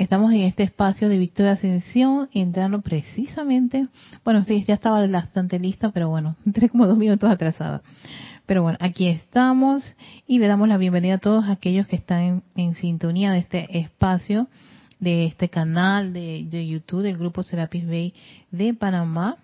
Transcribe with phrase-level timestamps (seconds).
[0.00, 3.86] Estamos en este espacio de Victoria Ascensión, entrando precisamente,
[4.24, 7.82] bueno, sí, ya estaba bastante lista, pero bueno, entré como dos minutos atrasada.
[8.46, 9.94] Pero bueno, aquí estamos
[10.26, 14.48] y le damos la bienvenida a todos aquellos que están en, sintonía de este espacio,
[15.00, 18.14] de este canal de, YouTube del grupo Serapis Bay
[18.50, 19.36] de Panamá.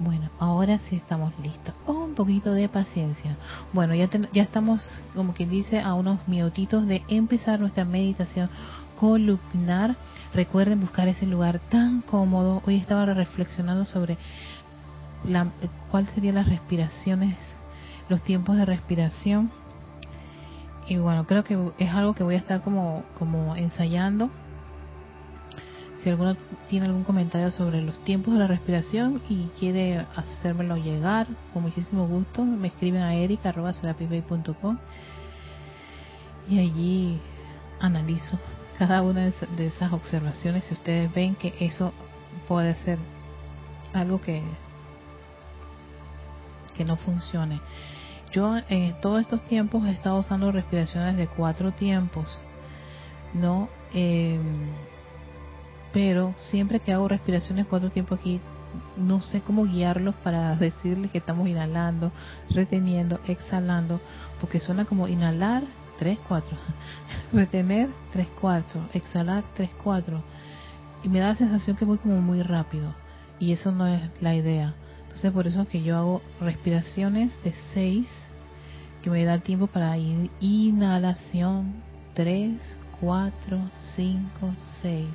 [0.00, 1.74] Bueno, ahora sí estamos listos.
[1.86, 3.36] Oh, un poquito de paciencia.
[3.72, 8.48] Bueno, ya, ya estamos, como quien dice, a unos minutitos de empezar nuestra meditación
[8.98, 9.96] columnar.
[10.32, 12.62] Recuerden buscar ese lugar tan cómodo.
[12.66, 14.18] Hoy estaba reflexionando sobre
[15.24, 15.48] la,
[15.90, 17.36] cuál serían las respiraciones,
[18.08, 19.50] los tiempos de respiración.
[20.86, 24.30] Y bueno, creo que es algo que voy a estar como, como ensayando.
[26.08, 26.38] Si alguno
[26.70, 32.06] tiene algún comentario sobre los tiempos de la respiración y quiere hacérmelo llegar, con muchísimo
[32.06, 34.78] gusto, me escriben a erica.com
[36.48, 37.20] y allí
[37.78, 38.38] analizo
[38.78, 41.92] cada una de esas observaciones si ustedes ven que eso
[42.48, 42.98] puede ser
[43.92, 44.42] algo que
[46.74, 47.60] que no funcione.
[48.32, 52.40] Yo en todos estos tiempos he estado usando respiraciones de cuatro tiempos,
[53.34, 53.68] ¿no?
[53.92, 54.70] Em,
[55.92, 58.40] pero siempre que hago respiraciones cuatro tiempos aquí,
[58.96, 62.12] no sé cómo guiarlos para decirles que estamos inhalando,
[62.50, 64.00] reteniendo, exhalando,
[64.40, 65.62] porque suena como inhalar,
[65.98, 66.48] 3, 4.
[67.32, 68.88] Retener 3, 4.
[68.94, 70.22] Exhalar 3, 4.
[71.02, 72.94] Y me da la sensación que voy como muy rápido.
[73.40, 74.74] Y eso no es la idea.
[75.02, 78.08] Entonces por eso es que yo hago respiraciones de 6,
[79.02, 79.96] que me da tiempo para
[80.40, 81.82] inhalación
[82.14, 85.06] 3, 4, 5, 6.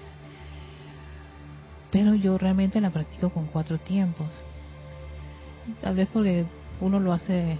[1.93, 4.27] Pero yo realmente la practico con cuatro tiempos.
[5.81, 6.45] Tal vez porque
[6.81, 7.57] uno lo hace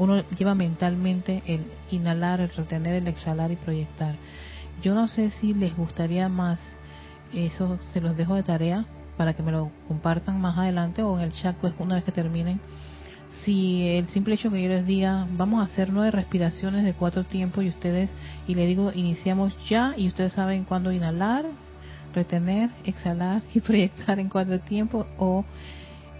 [0.00, 4.14] uno lleva mentalmente el inhalar, el retener, el exhalar y proyectar.
[4.82, 6.58] Yo no sé si les gustaría más,
[7.34, 8.86] eso se los dejo de tarea
[9.18, 12.12] para que me lo compartan más adelante o en el chat pues una vez que
[12.12, 12.60] terminen.
[13.44, 17.24] Si el simple hecho que yo les diga, vamos a hacer nueve respiraciones de cuatro
[17.24, 18.10] tiempos y ustedes,
[18.48, 21.44] y le digo, iniciamos ya y ustedes saben cuándo inhalar,
[22.14, 25.44] retener, exhalar y proyectar en cuatro tiempos o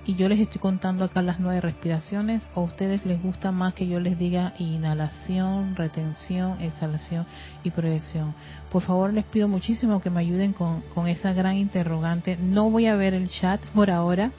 [0.06, 3.74] y yo les estoy contando acá las nueve respiraciones, o a ustedes les gusta más
[3.74, 7.26] que yo les diga inhalación, retención, exhalación
[7.64, 8.34] y proyección.
[8.70, 12.36] Por favor, les pido muchísimo que me ayuden con, con esa gran interrogante.
[12.38, 14.32] No voy a ver el chat por ahora,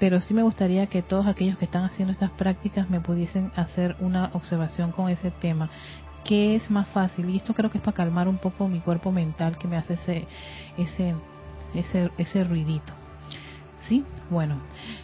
[0.00, 3.96] pero sí me gustaría que todos aquellos que están haciendo estas prácticas me pudiesen hacer
[4.00, 5.70] una observación con ese tema.
[6.24, 7.30] ¿Qué es más fácil?
[7.30, 9.94] Y esto creo que es para calmar un poco mi cuerpo mental que me hace
[9.94, 10.26] ese,
[10.76, 11.14] ese,
[11.74, 12.92] ese, ese ruidito.
[13.88, 14.04] ¿Sí?
[14.28, 14.56] Bueno,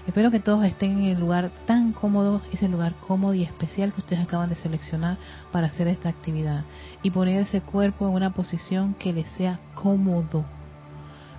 [0.06, 4.02] espero que todos estén en el lugar tan cómodo, ese lugar cómodo y especial que
[4.02, 5.16] ustedes acaban de seleccionar
[5.52, 6.64] para hacer esta actividad.
[7.02, 10.44] Y poner ese cuerpo en una posición que les sea cómodo.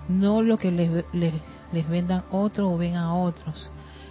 [0.08, 3.70] No lo que les, les, vendan otros o ven a otros.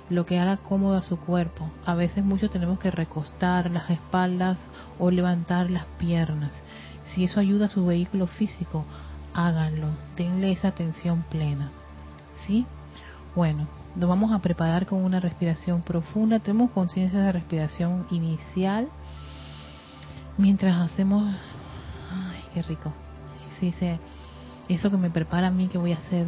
[0.10, 1.70] Lo que haga cómodo a su cuerpo.
[1.86, 4.60] A veces muchos tenemos que recostar las espaldas
[5.00, 6.62] o levantar las piernas.
[7.06, 8.86] Si eso ayuda a su vehículo físico,
[9.34, 9.90] háganlo.
[10.16, 11.72] Denle esa atención plena.
[12.46, 12.66] ¿Sí?
[13.36, 16.40] Bueno, nos vamos a preparar con una respiración profunda.
[16.40, 18.88] Tenemos conciencia de respiración inicial.
[20.38, 21.34] Mientras hacemos...
[22.12, 22.94] ¡Ay, qué rico!
[23.60, 23.98] Sí, sí,
[24.68, 26.26] eso que me prepara a mí que voy a hacer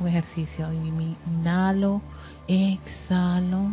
[0.00, 0.72] un ejercicio.
[0.72, 2.02] Inhalo,
[2.48, 3.70] exhalo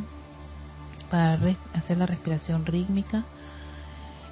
[1.09, 1.39] para
[1.73, 3.23] hacer la respiración rítmica.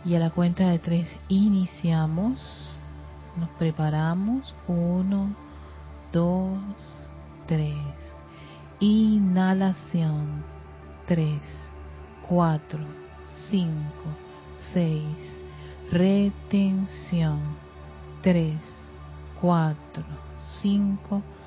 [0.04, 2.80] Y a la cuenta de tres iniciamos.
[3.38, 4.56] Nos preparamos.
[4.68, 5.36] Uno,
[6.12, 6.60] dos,
[7.48, 7.76] tres.
[8.80, 10.44] Inhalación
[11.06, 11.40] 3,
[12.30, 12.80] 4,
[13.50, 13.76] 5,
[14.74, 15.04] 6.
[15.92, 17.40] Retención
[18.24, 18.58] 3,
[19.40, 20.04] 4,
[20.62, 21.41] 5, 6.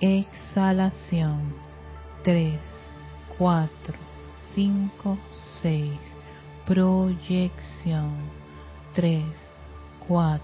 [0.00, 1.54] Exhalación
[2.24, 2.60] 3,
[3.38, 3.94] 4,
[4.54, 5.18] 5,
[5.62, 6.16] 6.
[6.66, 8.12] Proyección
[8.94, 9.24] 3,
[10.06, 10.40] 4,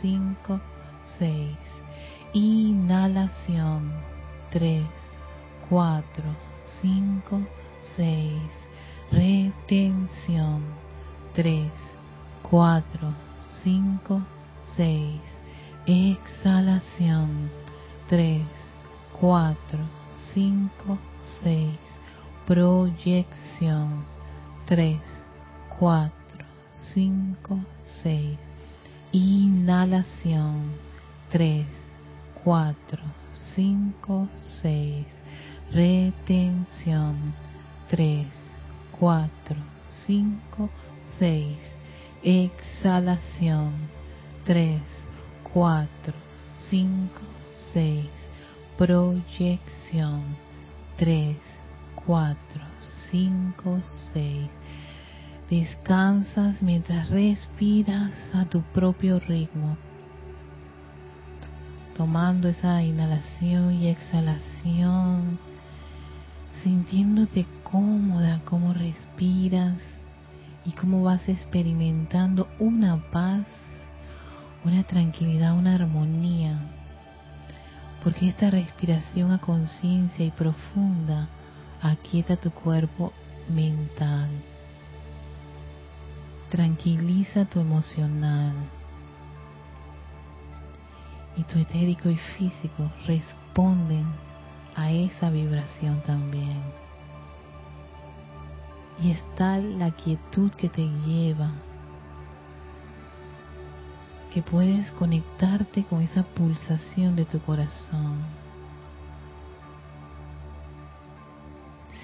[0.00, 0.60] 5,
[1.18, 1.56] 6.
[2.32, 3.92] Inhalación
[4.50, 4.82] 3,
[5.68, 6.24] 4,
[6.80, 7.40] 5,
[7.96, 8.32] 6.
[9.12, 10.62] Retención.
[11.34, 11.70] 3,
[12.42, 13.14] 4,
[13.62, 14.22] 5,
[14.76, 15.35] 6.
[15.86, 17.48] Exhalación.
[18.08, 18.42] 3,
[19.20, 19.78] 4,
[20.34, 20.98] 5,
[21.44, 21.70] 6.
[22.44, 24.04] Proyección.
[24.66, 25.00] 3,
[25.78, 26.12] 4,
[26.92, 27.60] 5,
[28.02, 28.38] 6.
[29.12, 30.72] Inhalación.
[31.30, 31.66] 3,
[32.42, 33.02] 4,
[33.54, 35.06] 5, 6.
[35.70, 37.32] Retención.
[37.88, 38.26] 3,
[38.98, 39.56] 4,
[40.04, 40.70] 5,
[41.20, 41.76] 6.
[42.24, 43.72] Exhalación.
[44.44, 45.05] 3,
[45.56, 46.12] 4,
[46.68, 47.08] 5,
[47.72, 48.04] 6.
[48.76, 50.36] Proyección
[50.98, 51.34] 3,
[52.04, 52.36] 4,
[53.10, 53.80] 5,
[54.12, 54.50] 6.
[55.48, 59.78] Descansas mientras respiras a tu propio ritmo,
[61.96, 65.38] tomando esa inhalación y exhalación,
[66.62, 69.78] sintiéndote cómoda, cómo respiras
[70.66, 73.46] y cómo vas experimentando una paz,
[74.64, 76.58] una tranquilidad, una armonía.
[78.02, 81.28] Porque esta respiración a conciencia y profunda
[81.82, 83.12] aquieta tu cuerpo
[83.48, 84.28] mental,
[86.50, 88.54] tranquiliza tu emocional
[91.36, 94.06] y tu etérico y físico responden
[94.74, 96.62] a esa vibración también.
[99.02, 101.50] Y está la quietud que te lleva,
[104.36, 108.18] que puedes conectarte con esa pulsación de tu corazón.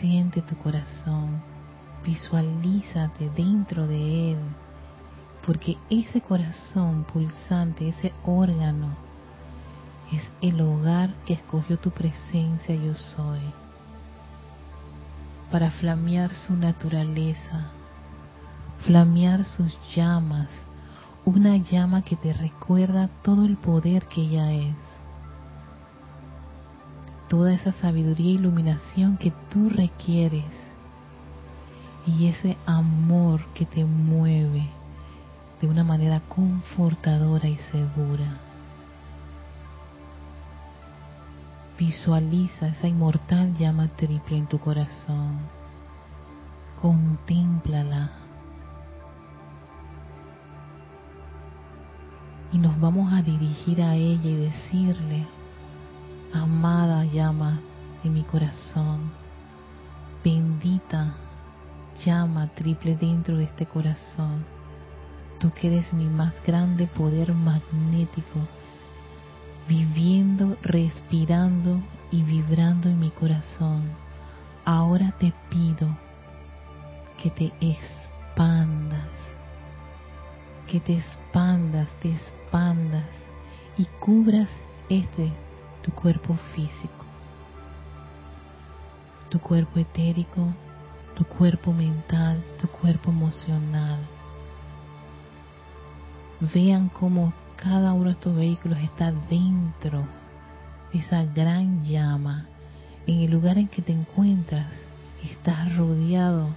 [0.01, 1.43] Siente tu corazón,
[2.03, 4.39] visualízate dentro de él,
[5.45, 8.97] porque ese corazón pulsante, ese órgano,
[10.11, 13.43] es el hogar que escogió tu presencia yo soy,
[15.51, 17.73] para flamear su naturaleza,
[18.87, 20.49] flamear sus llamas,
[21.25, 24.77] una llama que te recuerda todo el poder que ella es,
[27.29, 30.45] toda esa sabiduría e iluminación que tú requieres
[32.07, 34.69] y ese amor que te mueve
[35.61, 38.41] de una manera confortadora y segura.
[41.79, 45.39] Visualiza esa inmortal llama triple en tu corazón.
[46.81, 48.22] Contémplala.
[52.53, 55.27] Y nos vamos a dirigir a ella y decirle,
[56.33, 57.61] amada llama
[58.03, 59.11] de mi corazón,
[60.23, 61.15] bendita
[62.05, 64.45] llama triple dentro de este corazón,
[65.39, 68.41] tú que eres mi más grande poder magnético,
[69.69, 73.83] viviendo, respirando y vibrando en mi corazón,
[74.65, 75.89] ahora te pido
[77.23, 79.09] que te expandas,
[80.73, 83.05] que te expandas, te expandas
[83.77, 84.49] y cubras
[84.89, 85.31] este,
[85.83, 87.05] tu cuerpo físico,
[89.29, 90.49] tu cuerpo etérico,
[91.15, 93.99] tu cuerpo mental, tu cuerpo emocional.
[96.55, 100.07] Vean cómo cada uno de estos vehículos está dentro
[100.91, 102.47] de esa gran llama.
[103.07, 104.73] En el lugar en que te encuentras,
[105.23, 106.49] estás rodeado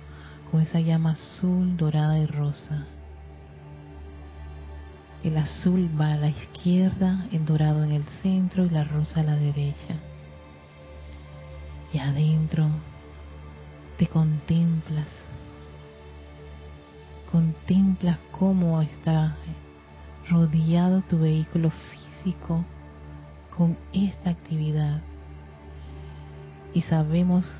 [0.50, 2.94] con esa llama azul, dorada y rosa.
[5.25, 9.24] El azul va a la izquierda, el dorado en el centro y la rosa a
[9.24, 9.95] la derecha.
[11.92, 12.68] Y adentro
[13.98, 15.07] te contemplas.
[17.31, 19.36] Contemplas cómo está
[20.30, 22.63] rodeado tu vehículo físico
[23.50, 25.01] con esta actividad.
[26.72, 27.51] Y sabemos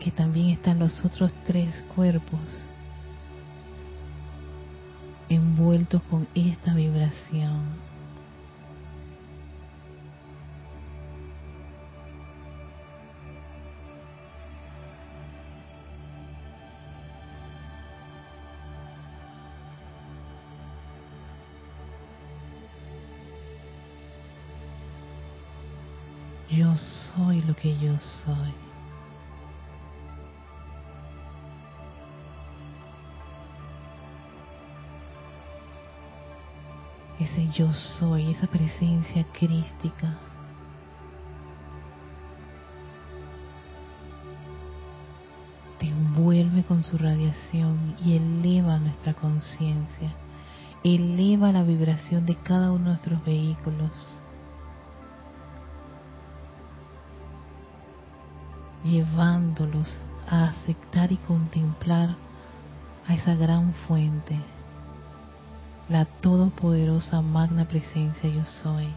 [0.00, 2.40] que también están los otros tres cuerpos
[5.34, 7.92] envueltos con esta vibración.
[26.50, 28.71] Yo soy lo que yo soy.
[37.32, 40.18] Ese yo soy, esa presencia crística.
[45.78, 50.12] Te envuelve con su radiación y eleva nuestra conciencia,
[50.84, 54.20] eleva la vibración de cada uno de nuestros vehículos.
[58.84, 59.98] Llevándolos
[60.28, 62.14] a aceptar y contemplar
[63.08, 64.38] a esa gran fuente,
[65.88, 68.88] la todopoderosa magna presencia yo soy.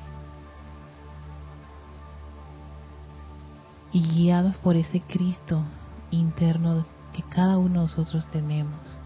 [3.92, 5.64] Y guiados por ese Cristo
[6.12, 9.00] interno que cada uno de nosotros tenemos,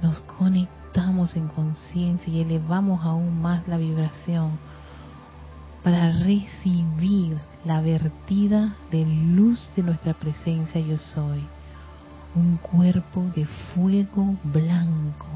[0.00, 4.58] nos conectamos en conciencia y elevamos aún más la vibración
[5.82, 11.44] para recibir la vertida de luz de nuestra presencia yo soy,
[12.34, 15.26] un cuerpo de fuego blanco,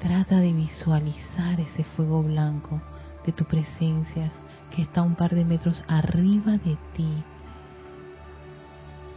[0.00, 2.80] Trata de visualizar ese fuego blanco
[3.26, 4.32] de tu presencia
[4.74, 7.22] que está un par de metros arriba de ti.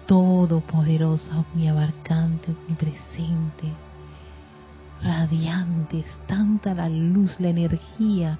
[0.05, 3.71] Todopoderosa, omniabarcante, omnipresente,
[5.01, 8.37] radiante, es tanta la luz, la energía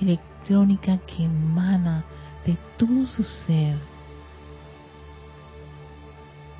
[0.00, 2.02] electrónica que emana
[2.44, 3.78] de todo su ser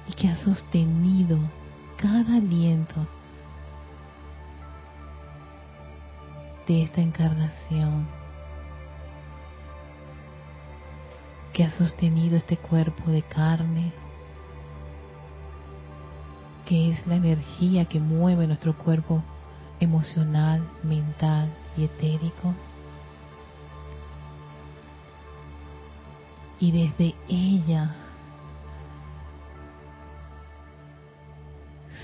[0.09, 1.39] y que ha sostenido
[1.97, 3.05] cada aliento
[6.67, 8.07] de esta encarnación,
[11.53, 13.93] que ha sostenido este cuerpo de carne,
[16.67, 19.23] que es la energía que mueve nuestro cuerpo
[19.81, 22.55] emocional, mental y etérico.
[26.59, 27.95] Y desde ella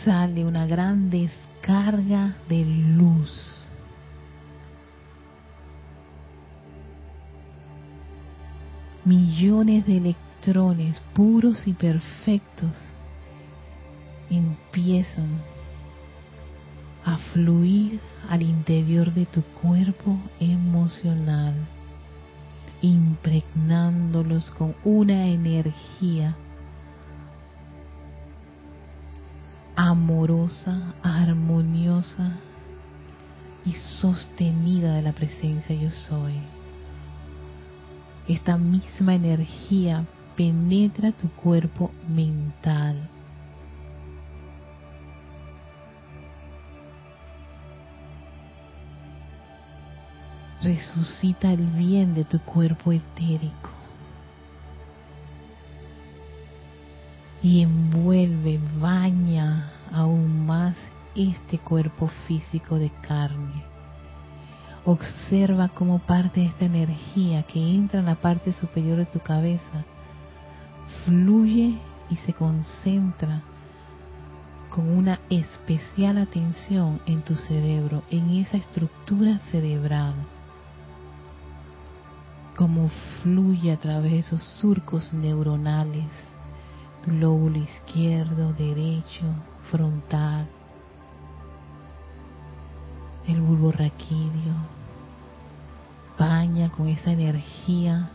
[0.05, 3.60] sale una gran descarga de luz.
[9.05, 12.77] Millones de electrones puros y perfectos
[14.29, 15.41] empiezan
[17.05, 21.55] a fluir al interior de tu cuerpo emocional,
[22.83, 26.37] impregnándolos con una energía
[29.77, 32.39] amorosa, armoniosa
[33.65, 36.60] y sostenida de la presencia yo soy.
[38.31, 40.07] Esta misma energía
[40.37, 42.97] penetra tu cuerpo mental.
[50.63, 53.71] Resucita el bien de tu cuerpo etérico.
[57.43, 60.77] y envuelve, baña aún más
[61.15, 63.70] este cuerpo físico de carne.
[64.85, 69.85] Observa cómo parte de esta energía que entra en la parte superior de tu cabeza
[71.05, 73.43] fluye y se concentra
[74.71, 80.15] con una especial atención en tu cerebro, en esa estructura cerebral.
[82.57, 82.89] Cómo
[83.23, 86.07] fluye a través de esos surcos neuronales
[87.07, 89.25] lóbulo izquierdo, derecho,
[89.71, 90.47] frontal,
[93.27, 94.55] el bulbo raquídeo.
[96.19, 98.11] Baña con esa energía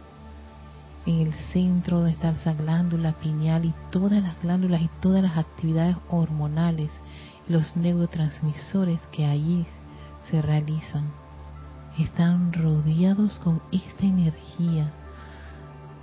[1.06, 5.38] en el centro donde está esa glándula pineal y todas las glándulas y todas las
[5.38, 6.92] actividades hormonales
[7.48, 9.66] los neurotransmisores que allí
[10.30, 11.12] se realizan.
[11.98, 14.92] Están rodeados con esta energía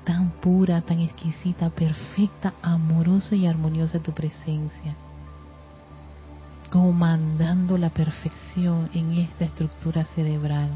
[0.05, 4.97] tan pura, tan exquisita, perfecta, amorosa y armoniosa tu presencia,
[6.73, 10.71] comandando la perfección en esta estructura cerebral.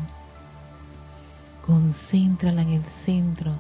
[1.65, 3.53] Concéntrala en el centro,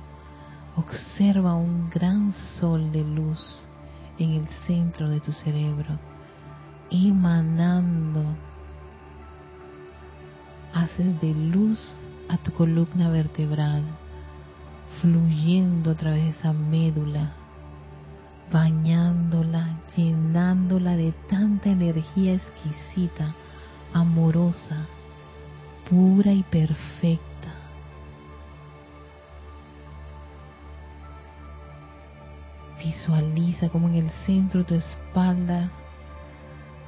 [0.76, 3.66] observa un gran sol de luz
[4.19, 5.99] en el centro de tu cerebro,
[6.90, 8.23] emanando,
[10.75, 11.97] haces de luz
[12.28, 13.83] a tu columna vertebral
[15.00, 17.33] fluyendo a través de esa médula,
[18.53, 23.35] bañándola, llenándola de tanta energía exquisita,
[23.93, 24.87] amorosa,
[25.88, 27.26] pura y perfecta.
[32.79, 35.71] Visualiza como en el centro de tu espalda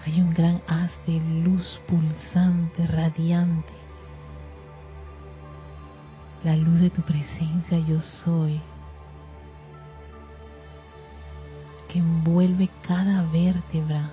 [0.06, 3.72] hay un gran haz de luz pulsante, radiante,
[6.44, 8.60] la luz de tu presencia yo soy,
[11.88, 14.10] que envuelve cada vértebra.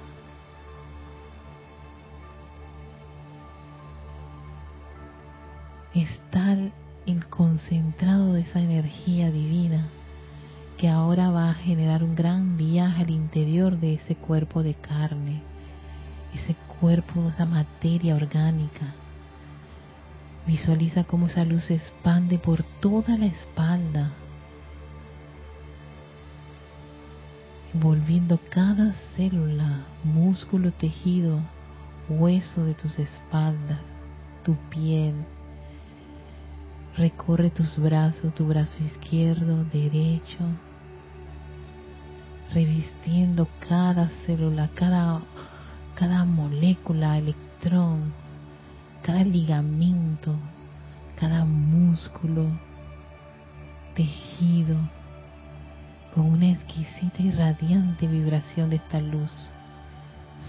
[5.94, 6.74] Es tal
[7.06, 9.88] el concentrado de esa energía divina
[10.78, 15.42] que ahora va a generar un gran viaje al interior de ese cuerpo de carne,
[16.34, 18.94] ese cuerpo, esa materia orgánica
[20.46, 24.12] Visualiza cómo esa luz se expande por toda la espalda,
[27.76, 31.42] envolviendo cada célula, músculo, tejido,
[32.08, 33.80] hueso de tus espaldas,
[34.46, 35.14] tu piel.
[36.96, 40.40] Recorre tus brazos, tu brazo izquierdo, derecho,
[42.54, 45.20] revistiendo cada célula, cada,
[45.96, 48.14] cada molécula, electrón,
[49.04, 50.34] cada ligamento,
[51.18, 52.48] cada músculo,
[53.96, 54.78] tejido,
[56.16, 59.52] con una exquisita y radiante vibración de esta luz,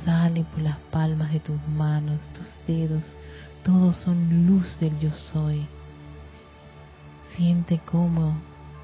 [0.05, 3.03] sale por las palmas de tus manos, tus dedos,
[3.65, 5.67] todos son luz del yo soy.
[7.37, 8.37] Siente cómo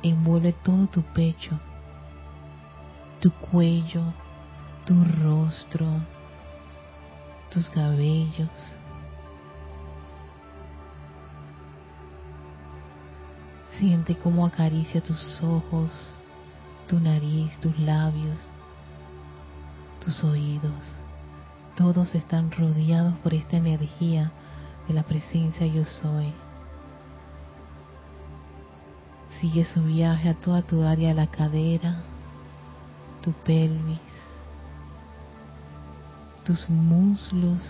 [0.03, 1.57] envuelve todo tu pecho,
[3.21, 4.03] tu cuello,
[4.85, 5.87] tu rostro,
[7.49, 8.51] tus cabellos.
[13.79, 16.19] Siente cómo acaricia tus ojos,
[16.93, 18.39] tu nariz, tus labios,
[20.05, 20.99] tus oídos.
[21.75, 24.31] Todos están rodeados por esta energía
[24.87, 26.35] de la presencia yo soy.
[29.41, 32.03] Sigue su viaje a toda tu área la cadera,
[33.23, 34.13] tu pelvis,
[36.45, 37.63] tus muslos,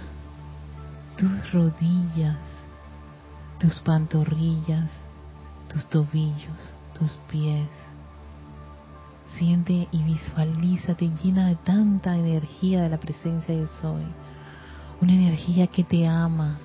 [1.17, 2.41] tus rodillas,
[3.61, 4.91] tus pantorrillas,
[5.69, 7.69] tus tobillos, tus pies.
[9.39, 14.05] Siente y visualízate llena de tanta energía de la presencia yo soy.
[15.01, 16.59] Una energía que te ama,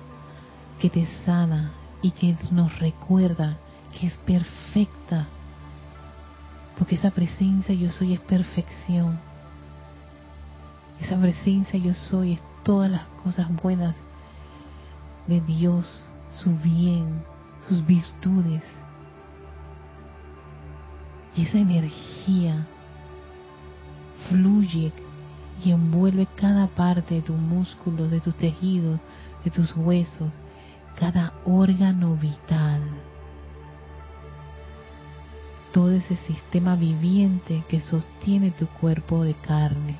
[0.78, 1.72] que te sana
[2.02, 3.56] y que nos recuerda
[3.92, 5.26] que es perfecta.
[6.78, 9.18] Porque esa presencia yo soy es perfección.
[11.00, 13.96] Esa presencia yo soy es todas las cosas buenas
[15.26, 17.22] de Dios, su bien,
[17.68, 18.64] sus virtudes.
[21.38, 22.66] Y esa energía
[24.28, 24.92] fluye
[25.64, 28.98] y envuelve cada parte de tus músculos, de tus tejidos,
[29.44, 30.32] de tus huesos,
[30.98, 32.82] cada órgano vital,
[35.72, 39.94] todo ese sistema viviente que sostiene tu cuerpo de carne.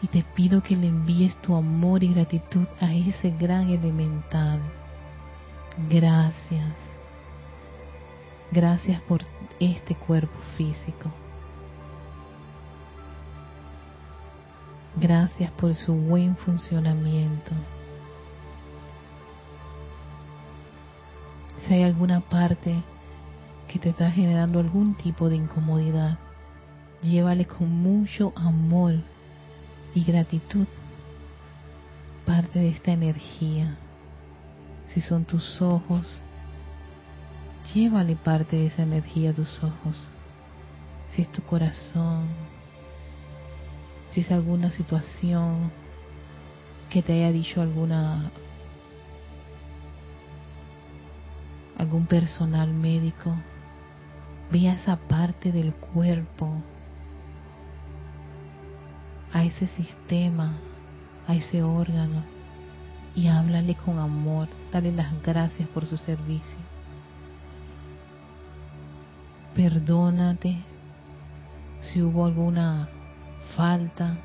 [0.00, 4.60] Y te pido que le envíes tu amor y gratitud a ese gran elemental.
[5.90, 6.83] Gracias.
[8.54, 9.20] Gracias por
[9.58, 11.10] este cuerpo físico.
[14.94, 17.50] Gracias por su buen funcionamiento.
[21.62, 22.80] Si hay alguna parte
[23.66, 26.16] que te está generando algún tipo de incomodidad,
[27.02, 29.00] llévale con mucho amor
[29.96, 30.68] y gratitud
[32.24, 33.78] parte de esta energía.
[34.90, 36.22] Si son tus ojos,
[37.72, 40.10] llévale parte de esa energía a tus ojos.
[41.10, 42.26] Si es tu corazón,
[44.10, 45.70] si es alguna situación
[46.90, 48.30] que te haya dicho alguna
[51.78, 53.34] algún personal médico,
[54.50, 56.54] ve a esa parte del cuerpo,
[59.32, 60.56] a ese sistema,
[61.26, 62.22] a ese órgano
[63.16, 66.73] y háblale con amor, dale las gracias por su servicio.
[69.54, 70.56] Perdónate
[71.80, 72.88] si hubo alguna
[73.56, 74.16] falta,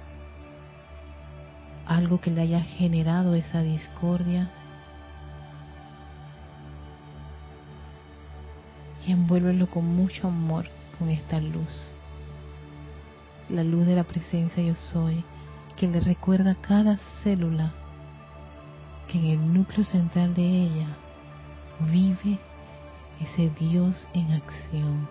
[1.86, 4.50] algo que le haya generado esa discordia
[9.06, 10.66] y envuélvelo con mucho amor
[10.98, 11.96] con esta luz.
[13.50, 15.24] La luz de la presencia yo soy,
[15.76, 17.72] que le recuerda a cada célula
[19.08, 20.88] que en el núcleo central de ella
[21.92, 22.40] vive
[23.20, 25.08] ese Dios en acción,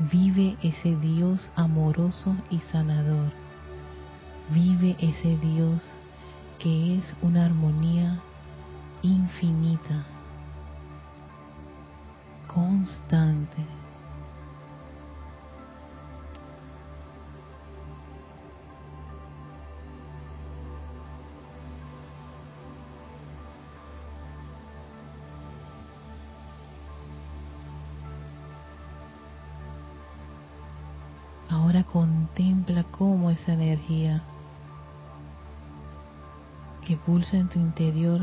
[0.00, 3.32] vive ese Dios amoroso y sanador,
[4.48, 5.80] vive ese Dios
[6.58, 8.20] que es una armonía
[9.02, 10.06] infinita
[12.46, 13.79] constante.
[31.92, 34.22] Contempla cómo esa energía
[36.86, 38.22] que pulsa en tu interior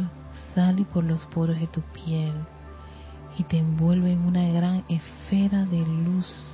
[0.53, 2.33] sale por los poros de tu piel
[3.37, 6.53] y te envuelve en una gran esfera de luz.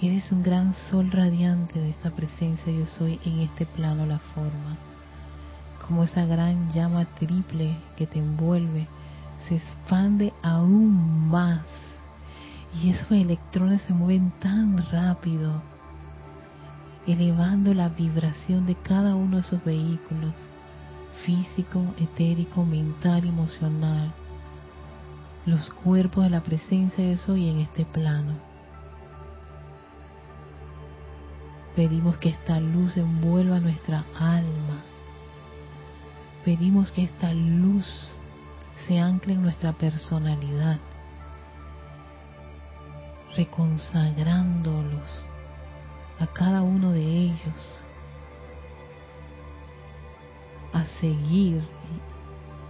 [0.00, 4.76] Eres un gran sol radiante de esta presencia yo soy en este plano la forma.
[5.86, 8.88] Como esa gran llama triple que te envuelve
[9.48, 11.62] se expande aún más
[12.74, 15.62] y esos electrones se mueven tan rápido,
[17.06, 20.34] elevando la vibración de cada uno de esos vehículos,
[21.24, 24.12] físico, etérico, mental, emocional
[25.46, 28.34] los cuerpos de la presencia de Soy en este plano.
[31.76, 34.82] Pedimos que esta luz envuelva nuestra alma.
[36.44, 38.12] Pedimos que esta luz
[38.86, 40.78] se ancle en nuestra personalidad,
[43.36, 45.26] reconsagrándolos
[46.18, 47.84] a cada uno de ellos
[50.72, 51.62] a seguir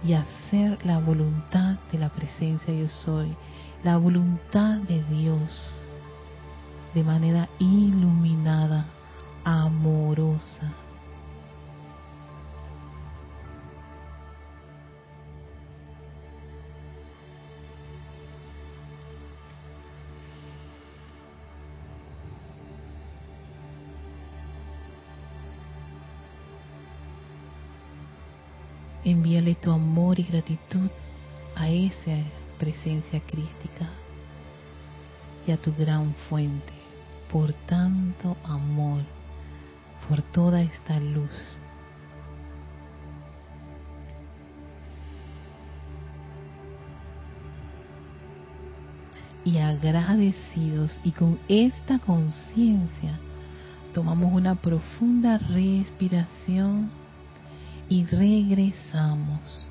[0.03, 3.35] y hacer la voluntad de la presencia yo soy,
[3.83, 5.81] la voluntad de Dios
[6.93, 8.85] de manera iluminada,
[9.43, 10.71] amorosa.
[29.61, 30.91] Tu amor y gratitud
[31.55, 32.17] a esa
[32.59, 33.89] presencia crística
[35.47, 36.73] y a tu gran fuente
[37.31, 39.01] por tanto amor,
[40.07, 41.57] por toda esta luz.
[49.43, 53.19] Y agradecidos y con esta conciencia
[53.93, 56.89] tomamos una profunda respiración
[57.89, 59.67] y regresamos.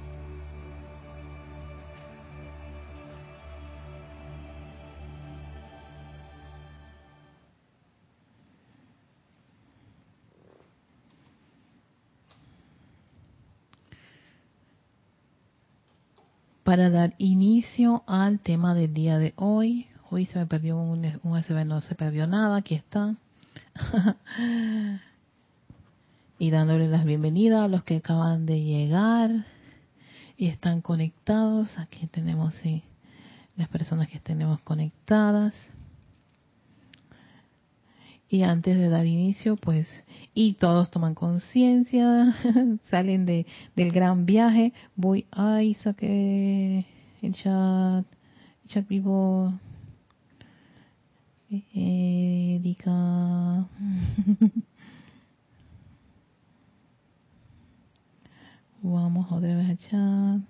[16.62, 21.68] Para dar inicio al tema del día de hoy, hoy se me perdió un, un
[21.68, 23.16] no se perdió nada, aquí está.
[26.44, 29.46] y dándole las bienvenidas a los que acaban de llegar
[30.36, 31.78] y están conectados.
[31.78, 32.60] Aquí tenemos
[33.56, 35.54] las personas que tenemos conectadas.
[38.28, 39.88] Y antes de dar inicio, pues,
[40.34, 42.36] y todos toman conciencia,
[42.90, 44.74] salen de, del gran viaje.
[44.96, 46.84] Voy, ay, saqué
[47.22, 48.04] el chat,
[48.64, 49.54] el chat vivo.
[51.72, 53.66] Erika.
[58.84, 60.40] Vamos otra vez a chat.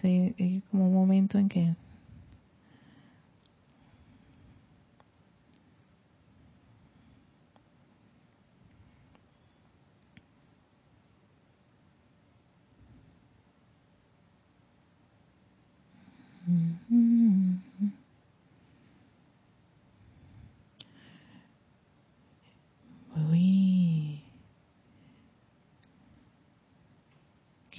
[0.00, 1.74] Sí, es como un momento en que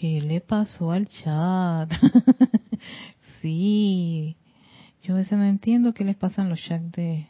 [0.02, 1.92] ¿Qué le pasó al chat?
[3.40, 4.36] sí,
[5.04, 7.28] yo a veces no entiendo qué les pasan los chats de...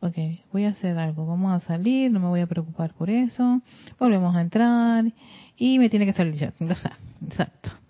[0.00, 0.16] Ok,
[0.54, 3.60] voy a hacer algo, vamos a salir, no me voy a preocupar por eso,
[4.00, 5.04] volvemos a entrar
[5.58, 7.83] y me tiene que salir el chat, o sea, exacto.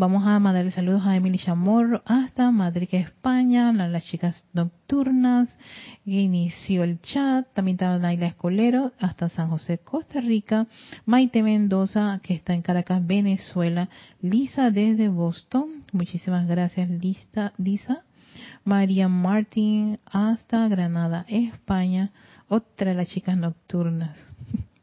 [0.00, 5.52] Vamos a mandarle saludos a Emily Chamorro hasta Madrid, España, las chicas nocturnas,
[6.04, 7.48] que inició el chat.
[7.52, 10.68] También está Naila Escolero hasta San José, Costa Rica.
[11.04, 13.88] Maite Mendoza, que está en Caracas, Venezuela.
[14.22, 15.84] Lisa desde Boston.
[15.90, 17.52] Muchísimas gracias, Lisa.
[17.58, 18.04] Lisa.
[18.62, 22.12] María Martín hasta Granada, España.
[22.46, 24.16] Otra de las chicas nocturnas.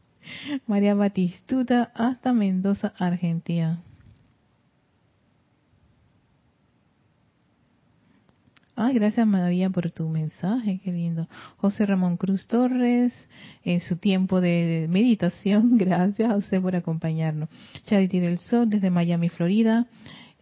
[0.68, 3.82] María Batistuta hasta Mendoza, Argentina.
[8.78, 11.30] Ay, gracias María por tu mensaje, qué lindo.
[11.58, 13.14] José Ramón Cruz Torres,
[13.64, 17.48] en su tiempo de meditación, gracias José por acompañarnos.
[17.86, 19.88] Charity del Sol desde Miami, Florida.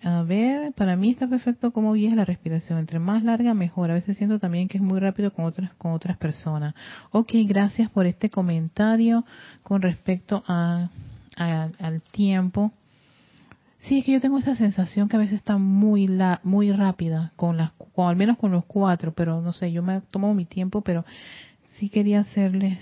[0.01, 2.79] A ver, para mí está perfecto como es la respiración.
[2.79, 3.91] Entre más larga, mejor.
[3.91, 6.73] A veces siento también que es muy rápido con otras, con otras personas.
[7.11, 9.23] Ok, gracias por este comentario
[9.61, 10.89] con respecto a,
[11.37, 12.73] al tiempo
[13.83, 17.33] Sí, es que yo tengo esa sensación que a veces está muy la, muy rápida
[17.35, 20.45] con las, con, al menos con los cuatro, pero no sé, yo me tomo mi
[20.45, 21.03] tiempo, pero
[21.73, 22.79] sí quería hacerles,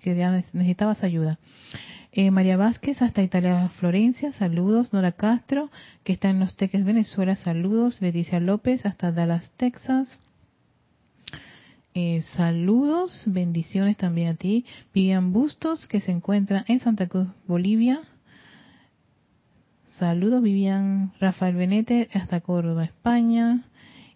[0.00, 1.38] quería necesitabas ayuda.
[2.12, 4.92] Eh, María Vázquez hasta Italia, Florencia, saludos.
[4.92, 5.70] Nora Castro,
[6.04, 8.00] que está en Los Teques, Venezuela, saludos.
[8.02, 10.20] Leticia López hasta Dallas, Texas.
[11.94, 14.66] Eh, saludos, bendiciones también a ti.
[14.92, 18.02] Vivian Bustos, que se encuentra en Santa Cruz, Bolivia.
[19.98, 23.62] Saludos, Vivian Rafael Benete, hasta Córdoba, España.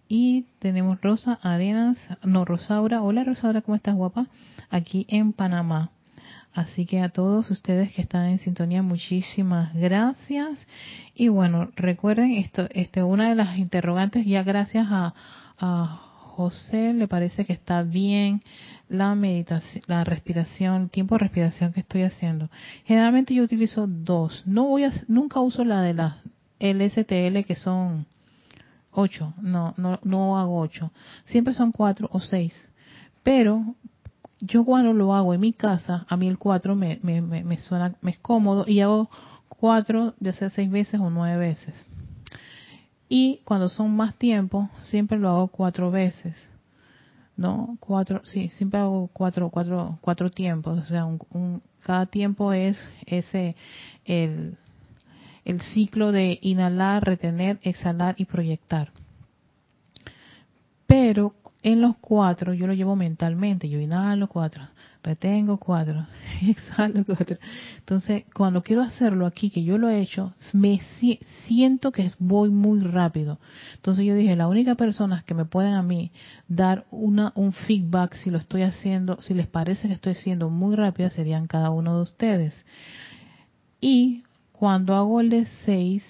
[0.09, 3.01] Y tenemos Rosa Arenas, no, Rosaura.
[3.01, 4.27] Hola Rosaura, ¿cómo estás, guapa?
[4.69, 5.91] Aquí en Panamá.
[6.53, 10.67] Así que a todos ustedes que están en sintonía, muchísimas gracias.
[11.15, 15.13] Y bueno, recuerden esto, este, una de las interrogantes, ya gracias a,
[15.59, 16.08] a
[16.39, 18.41] José le parece que está bien
[18.87, 22.49] la meditación, la respiración, el tiempo de respiración que estoy haciendo.
[22.85, 24.43] Generalmente yo utilizo dos.
[24.45, 26.15] No voy a, nunca uso la de las
[26.61, 28.05] LSTL que son
[28.91, 30.91] Ocho, no, no, no hago ocho.
[31.25, 32.53] Siempre son cuatro o seis.
[33.21, 33.75] Pero
[34.39, 37.95] yo cuando lo hago en mi casa, a mí el cuatro me, me, me, suena,
[38.01, 39.09] me es cómodo y hago
[39.49, 41.75] cuatro, ya sea seis veces o nueve veces.
[43.09, 46.35] Y cuando son más tiempo, siempre lo hago cuatro veces.
[47.35, 47.77] ¿No?
[47.79, 50.77] Cuatro, sí, siempre hago cuatro, cuatro, cuatro tiempos.
[50.77, 53.55] O sea, un, cada tiempo es ese,
[54.05, 54.57] el,
[55.45, 58.91] el ciclo de inhalar, retener, exhalar y proyectar.
[60.85, 64.63] Pero en los cuatro yo lo llevo mentalmente, yo inhalo cuatro,
[65.03, 66.07] retengo cuatro,
[66.47, 67.37] exhalo cuatro.
[67.77, 70.79] Entonces, cuando quiero hacerlo aquí, que yo lo he hecho, me
[71.47, 73.39] siento que voy muy rápido.
[73.75, 76.11] Entonces yo dije, la única persona que me pueden a mí
[76.47, 80.75] dar una un feedback si lo estoy haciendo, si les parece que estoy siendo muy
[80.75, 82.65] rápida, serían cada uno de ustedes.
[83.81, 86.03] Y cuando hago el de seis,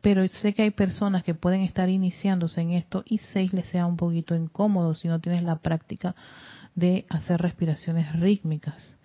[0.00, 3.86] pero sé que hay personas que pueden estar iniciándose en esto y seis les sea
[3.86, 6.14] un poquito incómodo si no tienes la práctica
[6.74, 8.96] de hacer respiraciones rítmicas.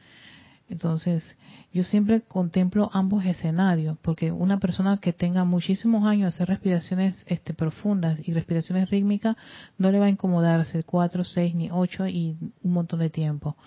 [0.69, 1.36] Entonces,
[1.73, 7.53] yo siempre contemplo ambos escenarios, porque una persona que tenga muchísimos años hacer respiraciones este,
[7.53, 9.36] profundas y respiraciones rítmicas
[9.77, 13.58] no le va a incomodarse cuatro, seis ni ocho y un montón de tiempo.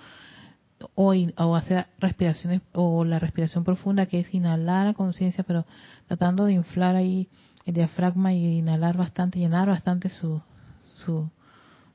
[0.95, 5.65] O, hacer respiraciones o la respiración profunda que es inhalar a conciencia, pero
[6.07, 7.29] tratando de inflar ahí
[7.65, 10.43] el diafragma y inhalar bastante, llenar bastante su,
[10.85, 11.31] su,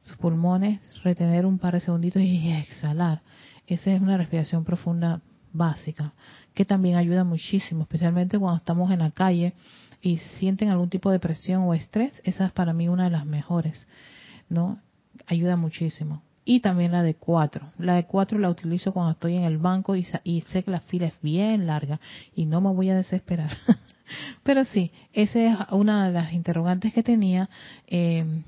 [0.02, 3.22] sus pulmones, retener un par de segunditos y exhalar.
[3.68, 5.22] Esa es una respiración profunda
[5.54, 6.14] básica,
[6.54, 9.54] que también ayuda muchísimo, especialmente cuando estamos en la calle
[10.02, 12.20] y sienten algún tipo de presión o estrés.
[12.24, 13.88] Esa es para mí una de las mejores,
[14.50, 14.80] ¿no?
[15.28, 16.24] Ayuda muchísimo.
[16.52, 17.72] Y también la de cuatro.
[17.78, 21.08] La de cuatro la utilizo cuando estoy en el banco y, sé que la fila
[21.08, 22.02] es bien larga
[22.36, 23.58] y no me voy a desesperar.
[24.44, 27.50] Pero sí, esa es una de las interrogantes que tenía.
[27.88, 28.44] Eh,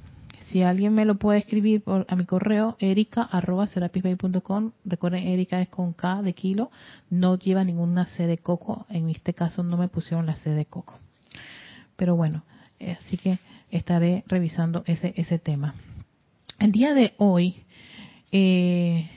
[0.48, 4.72] si alguien me lo puede escribir por, a mi correo, erica.com.
[4.84, 6.72] Recuerden, Erika es con K de kilo,
[7.10, 8.86] no lleva ninguna C de coco.
[8.89, 11.00] En este caso no me pusieron la C de coco.
[11.96, 12.44] Pero bueno,
[12.82, 13.39] eh, así que
[13.72, 15.76] estaré revisando ese, ese tema.
[16.60, 17.63] El día de hoy,
[18.34, 19.10] eh,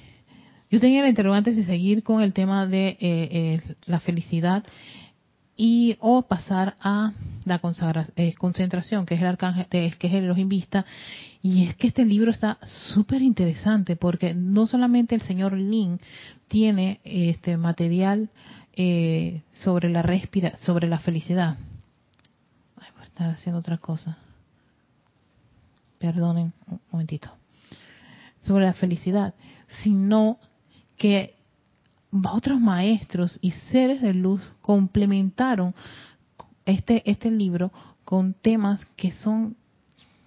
[0.70, 4.62] yo tenía la interrogante de seguir con el tema de eh, la felicidad
[5.56, 7.12] y o pasar a
[7.44, 7.60] la
[8.16, 10.84] eh, concentración que es el arcángel que es el Elohim Vista.
[11.40, 12.58] Y es que este libro está
[12.94, 15.98] súper interesante porque no solamente el señor Lin
[16.48, 18.28] tiene este material
[18.74, 21.56] eh, sobre la respira sobre la felicidad.
[22.78, 24.18] Ay, a estar haciendo otra cosa.
[25.98, 27.30] Perdonen un momentito
[28.46, 29.34] sobre la felicidad
[29.82, 30.38] sino
[30.96, 31.34] que
[32.32, 35.74] otros maestros y seres de luz complementaron
[36.64, 37.72] este, este libro
[38.04, 39.56] con temas que son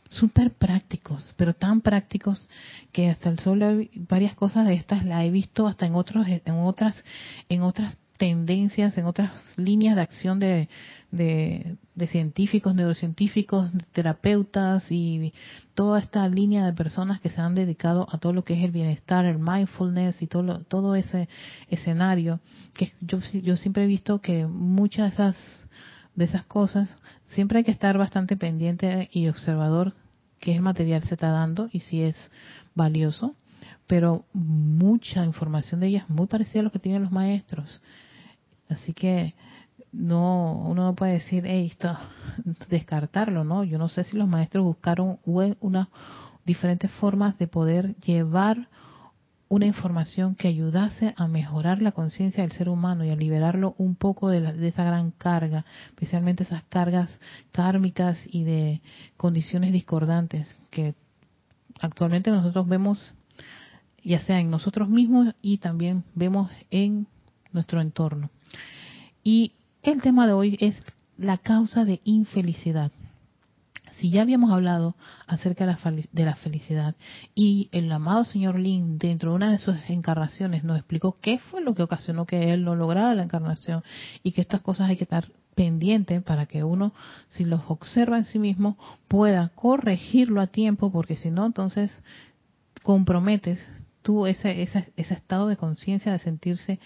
[0.10, 2.50] súper prácticos, pero tan prácticos
[2.92, 6.56] que hasta el sol varias cosas de estas las he visto hasta en otros en
[6.56, 7.04] otras
[7.48, 10.68] en otras tendencias, en otras líneas de acción de,
[11.10, 11.78] de,
[12.08, 15.34] científicos, neurocientíficos, terapeutas y
[15.74, 18.72] toda esta línea de personas que se han dedicado a todo lo que es el
[18.72, 21.30] bienestar, el mindfulness y todo, todo ese
[21.70, 22.42] escenario,
[22.74, 25.68] que yo, yo siempre he visto que muchas de esas,
[26.16, 26.94] de esas cosas,
[27.28, 29.94] siempre hay que estar bastante pendiente y observador
[30.42, 32.32] qué el material se está dando y si es
[32.76, 33.34] valioso,
[33.88, 37.82] pero mucha información de ellas es muy parecida a lo que tienen los maestros.
[38.70, 39.34] Así que
[39.92, 41.98] no uno no puede decir, esto,
[42.70, 43.64] descartarlo, ¿no?
[43.64, 45.88] Yo no sé si los maestros buscaron unas
[46.46, 48.70] diferentes formas de poder llevar
[49.50, 53.96] una información que ayudase a mejorar la conciencia del ser humano y a liberarlo un
[53.96, 57.20] poco de, de, esa gran carga, especialmente esas cargas
[57.52, 58.82] kármicas y de
[59.18, 60.94] condiciones discordantes que
[61.82, 63.14] actualmente nosotros vemos,
[64.04, 67.08] ya sea en nosotros mismos y también vemos en
[67.52, 68.30] nuestro entorno.
[69.32, 69.52] Y
[69.84, 70.76] el tema de hoy es
[71.16, 72.92] la causa de infelicidad.
[73.92, 74.96] Si ya habíamos hablado
[75.28, 76.96] acerca de la felicidad
[77.36, 81.62] y el amado señor Lin dentro de una de sus encarnaciones nos explicó qué fue
[81.62, 83.84] lo que ocasionó que él no lograra la encarnación
[84.24, 86.92] y que estas cosas hay que estar pendientes para que uno,
[87.28, 91.96] si los observa en sí mismo, pueda corregirlo a tiempo porque si no, entonces
[92.82, 93.64] comprometes
[94.10, 96.80] tú ese, ese, ese estado de conciencia de sentirse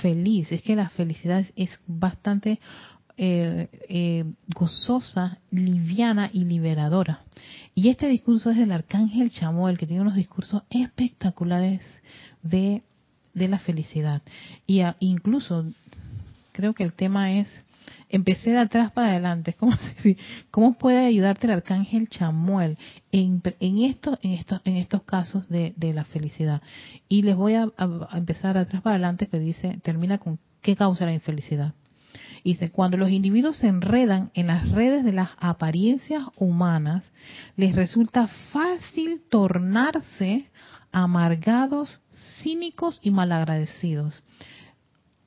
[0.00, 0.50] feliz.
[0.50, 2.60] Es que la felicidad es bastante
[3.18, 4.24] eh, eh,
[4.56, 7.24] gozosa, liviana y liberadora.
[7.74, 11.82] Y este discurso es del arcángel Chamuel, que tiene unos discursos espectaculares
[12.42, 12.82] de,
[13.34, 14.22] de la felicidad.
[14.66, 15.66] Y incluso
[16.52, 17.48] creo que el tema es
[18.12, 19.56] empecé de atrás para adelante.
[20.50, 22.78] ¿Cómo, puede ayudarte el arcángel Chamuel
[23.10, 26.62] en, en, esto, en, estos, en estos casos de, la felicidad?
[27.08, 27.68] Y les voy a,
[28.12, 31.74] empezar de atrás para adelante que dice, termina con qué causa la infelicidad.
[32.44, 37.04] Dice, cuando los individuos se enredan en las redes de las apariencias humanas,
[37.56, 40.50] les resulta fácil tornarse
[40.90, 42.00] amargados,
[42.42, 44.22] cínicos y malagradecidos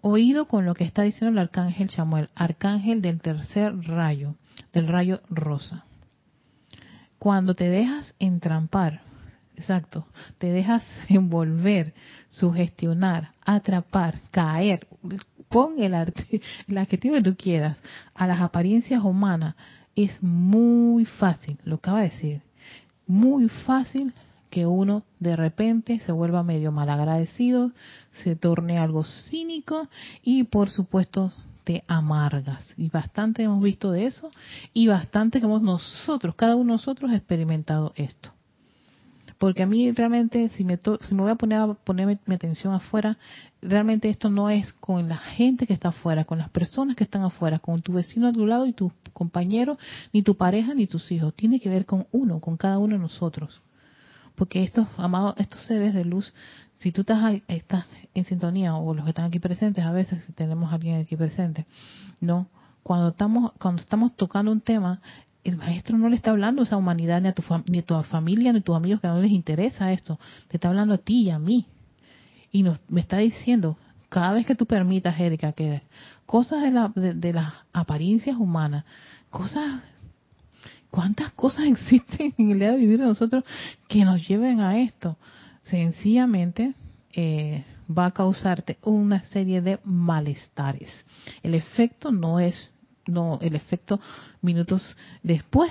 [0.08, 4.36] oído con lo que está diciendo el arcángel Chamuel, arcángel del tercer rayo,
[4.72, 5.86] del rayo rosa.
[7.18, 9.02] Cuando te dejas entrampar,
[9.56, 10.06] exacto,
[10.38, 11.96] te dejas envolver,
[12.30, 14.88] sugestionar, atrapar, caer,
[15.50, 17.82] pon el, arte, el adjetivo que tú quieras,
[18.14, 19.56] a las apariencias humanas,
[19.96, 22.42] es muy fácil, lo acaba de decir,
[23.08, 24.14] muy fácil
[24.56, 27.72] que uno de repente se vuelva medio malagradecido,
[28.24, 29.90] se torne algo cínico
[30.24, 31.30] y por supuesto
[31.66, 32.74] te amargas.
[32.78, 34.32] Y bastante hemos visto de eso
[34.74, 38.30] y bastante hemos nosotros, cada uno de nosotros experimentado esto.
[39.40, 42.74] Porque a mí realmente, si me, si me voy a poner a poner mi atención
[42.74, 43.18] afuera,
[43.62, 47.24] realmente esto no es con la gente que está afuera, con las personas que están
[47.24, 49.78] afuera, con tu vecino a tu lado y tu compañero,
[50.14, 51.34] ni tu pareja, ni tus hijos.
[51.34, 53.62] Tiene que ver con uno, con cada uno de nosotros
[54.36, 56.34] porque estos amados, estos seres de luz,
[56.78, 60.34] si tú estás, estás en sintonía o los que están aquí presentes, a veces si
[60.34, 61.66] tenemos a alguien aquí presente,
[62.20, 62.48] no,
[62.84, 65.02] cuando estamos cuando estamos tocando un tema,
[65.44, 68.04] el maestro no le está hablando a esa humanidad ni a tu ni a tu
[68.04, 70.20] familia ni a tus amigos que no les interesa esto,
[70.50, 71.66] te está hablando a ti y a mí.
[72.52, 73.78] Y nos, me está diciendo
[74.10, 75.82] cada vez que tú permitas, Erika, que
[76.26, 78.86] cosas de, la, de las apariencias humanas,
[79.30, 79.82] cosas
[80.96, 83.44] ¿Cuántas cosas existen en el día de vivir de nosotros
[83.90, 85.18] que nos lleven a esto?
[85.64, 86.74] Sencillamente
[87.12, 91.06] eh, va a causarte una serie de malestares.
[91.44, 92.72] El efecto no es,
[93.08, 94.00] no, el efecto
[94.42, 95.70] minutos después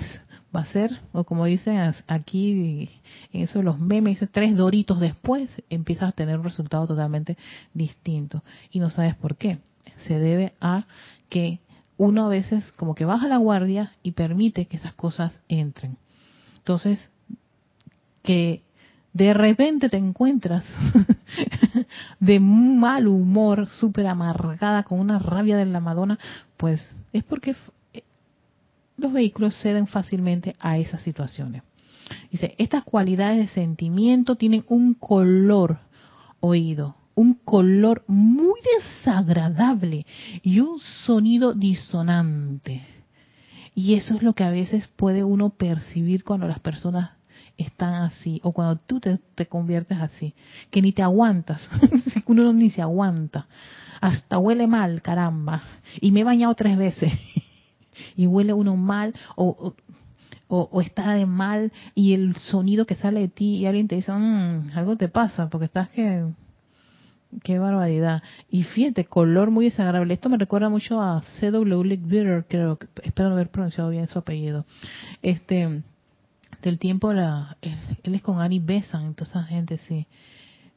[0.55, 2.87] va a ser, o como dicen aquí
[3.33, 7.35] en eso los memes, tres doritos después, empiezas a tener un resultado totalmente
[7.73, 8.43] distinto.
[8.69, 9.57] Y no sabes por qué.
[10.05, 10.85] Se debe a
[11.29, 11.59] que
[11.97, 15.97] uno a veces como que baja la guardia y permite que esas cosas entren.
[16.57, 17.09] Entonces,
[18.21, 18.63] que
[19.13, 20.65] de repente te encuentras
[22.19, 26.19] de mal humor, súper amargada, con una rabia de la Madonna,
[26.57, 27.55] pues es porque
[27.93, 28.03] eh,
[28.97, 31.63] los vehículos ceden fácilmente a esas situaciones.
[32.29, 35.79] Dice, estas cualidades de sentimiento tienen un color
[36.41, 40.05] oído, un color muy desagradable
[40.43, 42.85] y un sonido disonante.
[43.73, 47.11] Y eso es lo que a veces puede uno percibir cuando las personas
[47.57, 50.33] están así o cuando tú te, conviertes así,
[50.71, 51.69] que ni te aguantas,
[52.25, 53.47] uno ni se aguanta,
[54.01, 55.61] hasta huele mal, caramba,
[56.01, 57.13] y me he bañado tres veces.
[58.17, 59.73] Y huele uno mal o,
[60.49, 64.11] o, está de mal y el sonido que sale de ti y alguien te dice,
[64.11, 66.25] mmm, algo te pasa porque estás que
[67.43, 68.23] Qué barbaridad.
[68.49, 70.13] Y fíjate, color muy desagradable.
[70.13, 71.83] Esto me recuerda mucho a C.W.
[71.83, 74.65] Lickbitter, creo que, espero haber pronunciado bien su apellido.
[75.21, 75.83] Este,
[76.61, 80.07] del tiempo, la, él, es con Annie Besant, toda esa gente, sí.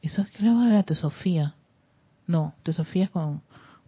[0.01, 1.55] Eso es, creo que la Teosofía.
[2.27, 3.41] No, Teosofía es con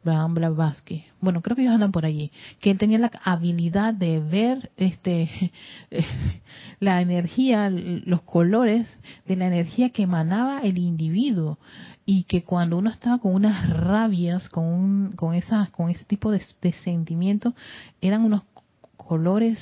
[0.03, 1.05] Abraham Blavatsky.
[1.19, 2.31] Bueno, creo que ellos andan por allí.
[2.59, 5.51] Que él tenía la habilidad de ver este
[6.79, 8.87] la energía, los colores
[9.25, 11.59] de la energía que emanaba el individuo
[12.05, 16.31] y que cuando uno estaba con unas rabias, con, un, con, esas, con ese tipo
[16.31, 16.41] de
[16.83, 17.53] sentimientos,
[18.01, 18.43] eran unos
[18.97, 19.59] colores,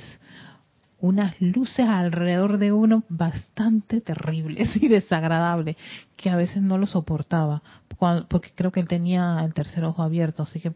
[1.01, 5.75] unas luces alrededor de uno bastante terribles y desagradables,
[6.15, 7.61] que a veces no lo soportaba,
[8.29, 10.71] porque creo que él tenía el tercer ojo abierto, así que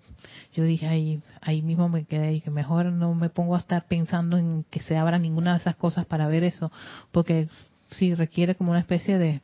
[0.54, 3.86] yo dije ahí, ahí mismo me quedé y que mejor no me pongo a estar
[3.88, 6.72] pensando en que se abra ninguna de esas cosas para ver eso,
[7.12, 7.48] porque
[7.88, 9.42] sí requiere como una especie de,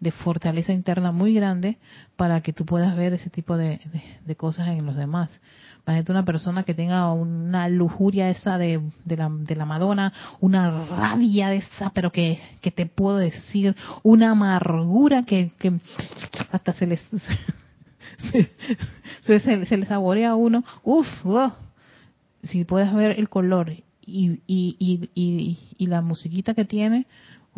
[0.00, 1.78] de fortaleza interna muy grande
[2.16, 3.80] para que tú puedas ver ese tipo de,
[4.36, 5.40] cosas en los demás.
[5.86, 11.54] Imagínate una persona que tenga una lujuria esa de, la, de la Madonna, una rabia
[11.54, 15.72] esa, pero que, que te puedo decir, una amargura que, que
[16.52, 17.00] hasta se les
[19.22, 20.64] se, se, le saborea a uno.
[20.82, 21.06] Uf,
[22.42, 27.06] si puedes ver el color y, y, y, y la musiquita que tiene,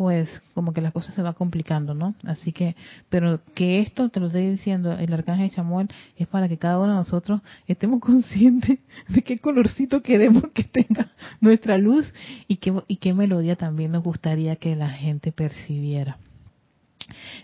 [0.01, 2.15] pues como que la cosa se va complicando, ¿no?
[2.23, 2.75] Así que,
[3.09, 6.87] pero que esto, te lo estoy diciendo, el arcángel Chamuel, es para que cada uno
[6.87, 12.11] de nosotros estemos conscientes de qué colorcito queremos que tenga nuestra luz
[12.47, 16.17] y qué, y qué melodía también nos gustaría que la gente percibiera.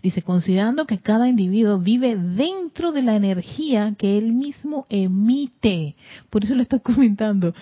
[0.02, 5.96] Dice, considerando que cada individuo vive dentro de la energía que él mismo emite.
[6.32, 7.54] Por eso lo está comentando,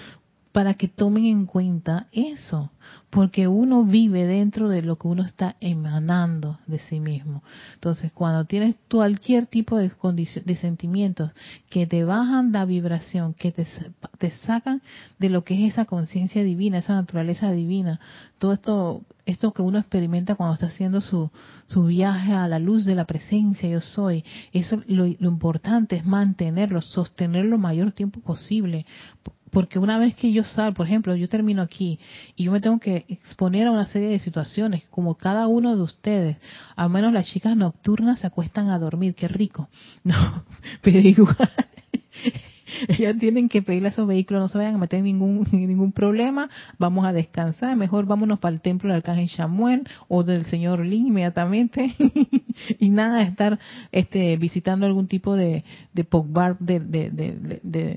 [0.56, 2.72] para que tomen en cuenta eso,
[3.10, 7.44] porque uno vive dentro de lo que uno está emanando de sí mismo.
[7.74, 9.92] Entonces, cuando tienes cualquier tipo de,
[10.46, 11.34] de sentimientos
[11.70, 13.68] que te bajan la vibración, que te,
[14.18, 14.82] te sacan
[15.20, 18.00] de lo que es esa conciencia divina, esa naturaleza divina,
[18.40, 21.32] todo esto, esto que uno experimenta cuando está haciendo su,
[21.66, 26.06] su viaje a la luz de la presencia, yo soy, eso lo, lo importante es
[26.06, 28.86] mantenerlo, sostenerlo lo mayor tiempo posible,
[29.56, 31.98] porque una vez que yo salgo, por ejemplo, yo termino aquí
[32.36, 35.82] y yo me tengo que exponer a una serie de situaciones, como cada uno de
[35.82, 36.36] ustedes,
[36.76, 39.70] al menos las chicas nocturnas se acuestan a dormir, qué rico.
[40.04, 40.44] No,
[40.82, 41.38] pero igual
[42.88, 45.92] ellas tienen que pedirle a esos vehículos, no se vayan a meter en ningún, ningún
[45.92, 50.86] problema, vamos a descansar, mejor vámonos para el templo del Arcángel Samuel o del Señor
[50.86, 51.96] Lin inmediatamente
[52.80, 53.60] y nada de estar
[53.92, 55.64] este, visitando algún tipo de,
[55.94, 56.80] de pogbar de,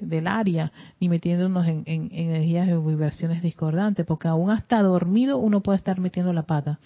[0.03, 5.61] del área ni metiéndonos en, en, energías o vibraciones discordantes, porque aún hasta dormido uno
[5.61, 6.79] puede estar metiendo la pata.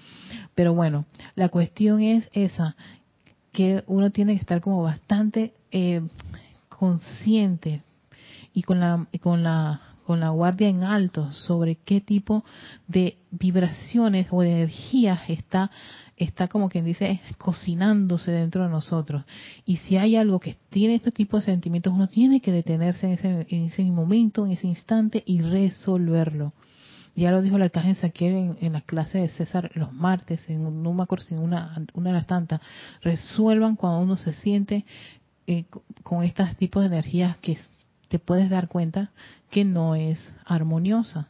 [0.54, 2.76] Pero bueno, la cuestión es esa,
[3.52, 6.02] que uno tiene que estar como bastante eh,
[6.82, 7.82] consciente
[8.52, 12.44] y con la con la con la guardia en alto sobre qué tipo
[12.88, 15.70] de vibraciones o de energías está
[16.16, 19.22] está como quien dice cocinándose dentro de nosotros.
[19.64, 23.12] Y si hay algo que tiene este tipo de sentimientos uno tiene que detenerse en
[23.12, 26.52] ese, en ese momento en ese instante y resolverlo.
[27.14, 30.82] Ya lo dijo el arcángel Saquiel en, en la clase de César los martes, en
[30.82, 32.60] no me acuerdo si en una, una de las tantas,
[33.02, 34.84] resuelvan cuando uno se siente
[35.46, 35.64] eh,
[36.02, 37.58] con estos tipos de energías que
[38.08, 39.10] te puedes dar cuenta
[39.50, 41.28] que no es armoniosa.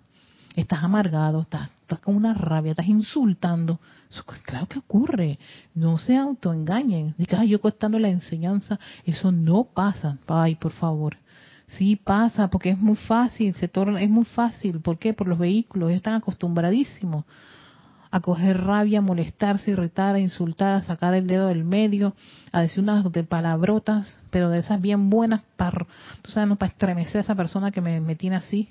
[0.55, 1.71] Estás amargado, estás,
[2.03, 3.81] con una rabia, estás insultando.
[4.11, 5.39] Eso, claro que ocurre.
[5.75, 7.15] No se autoengañen.
[7.17, 10.19] Diga, yo costando la enseñanza, eso no pasa.
[10.27, 11.17] Ay, por favor.
[11.67, 14.81] Sí pasa, porque es muy fácil, se torna, es muy fácil.
[14.81, 15.15] ¿Por qué?
[15.15, 17.25] Por los vehículos, están acostumbradísimos
[18.13, 22.15] a coger rabia, a molestarse, irritar, a insultar, a sacar el dedo del medio,
[22.53, 25.87] a decir unas de palabrotas, pero de esas bien buenas, para,
[26.21, 28.69] tú sabes, no para estremecer a esa persona que me, me tiene así.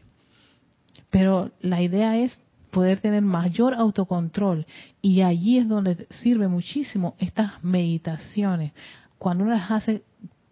[1.10, 2.40] Pero la idea es
[2.70, 4.68] poder tener mayor autocontrol
[5.02, 8.74] y allí es donde sirve muchísimo estas meditaciones.
[9.18, 10.04] Cuando uno las hace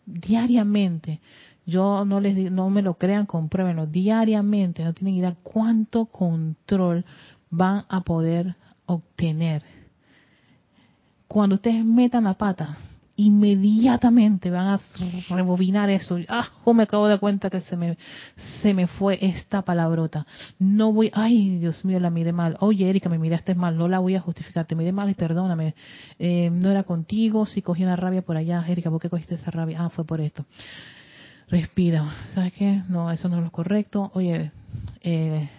[0.07, 1.21] diariamente,
[1.67, 7.05] yo no les no me lo crean, compruébenlo, diariamente, no tienen idea cuánto control
[7.51, 8.55] van a poder
[8.93, 9.63] obtener.
[11.27, 12.77] Cuando ustedes metan la pata,
[13.19, 14.79] inmediatamente van a
[15.29, 16.17] rebobinar eso.
[16.29, 17.97] Ah, oh, me acabo de dar cuenta que se me,
[18.61, 20.25] se me fue esta palabrota.
[20.57, 22.55] No voy, ay, Dios mío, la miré mal.
[22.61, 24.65] Oye, Erika, me miraste mal, no la voy a justificar.
[24.65, 25.75] Te miré mal y perdóname.
[26.17, 28.63] Eh, no era contigo, si cogí una rabia por allá.
[28.67, 29.83] Erika, ¿por qué cogiste esa rabia?
[29.83, 30.45] Ah, fue por esto.
[31.49, 32.05] Respira.
[32.33, 32.83] ¿Sabes qué?
[32.87, 34.11] No, eso no es lo correcto.
[34.13, 34.51] Oye,
[35.01, 35.49] eh,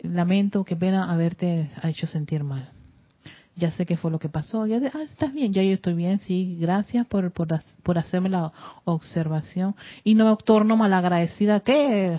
[0.00, 2.68] lamento, qué pena haberte hecho sentir mal.
[3.56, 4.66] Ya sé qué fue lo que pasó.
[4.66, 8.52] Ya, ah, estás bien, ya yo estoy bien, sí, gracias por, por, hacerme la
[8.84, 9.74] observación.
[10.04, 12.18] Y no me torno malagradecida, que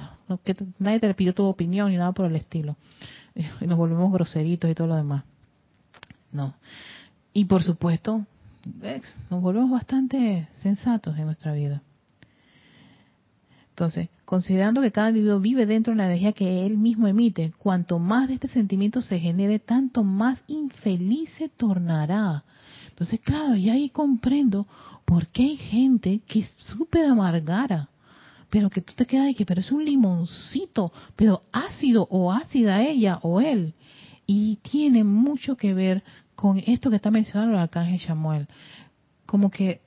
[0.79, 2.75] nadie te pidió tu opinión ni nada por el estilo.
[3.61, 5.23] Y nos volvemos groseritos y todo lo demás.
[6.33, 6.55] No.
[7.33, 8.25] Y por supuesto,
[9.29, 11.81] nos volvemos bastante sensatos en nuestra vida.
[13.79, 17.97] Entonces, considerando que cada individuo vive dentro de la energía que él mismo emite, cuanto
[17.97, 22.43] más de este sentimiento se genere, tanto más infeliz se tornará.
[22.89, 24.67] Entonces, claro, ya ahí comprendo
[25.05, 27.87] por qué hay gente que es súper amargara,
[28.49, 32.83] pero que tú te quedas y que, pero es un limoncito, pero ácido o ácida
[32.83, 33.75] ella o él.
[34.27, 36.03] Y tiene mucho que ver
[36.35, 38.49] con esto que está mencionando el arcángel Samuel.
[39.25, 39.79] Como que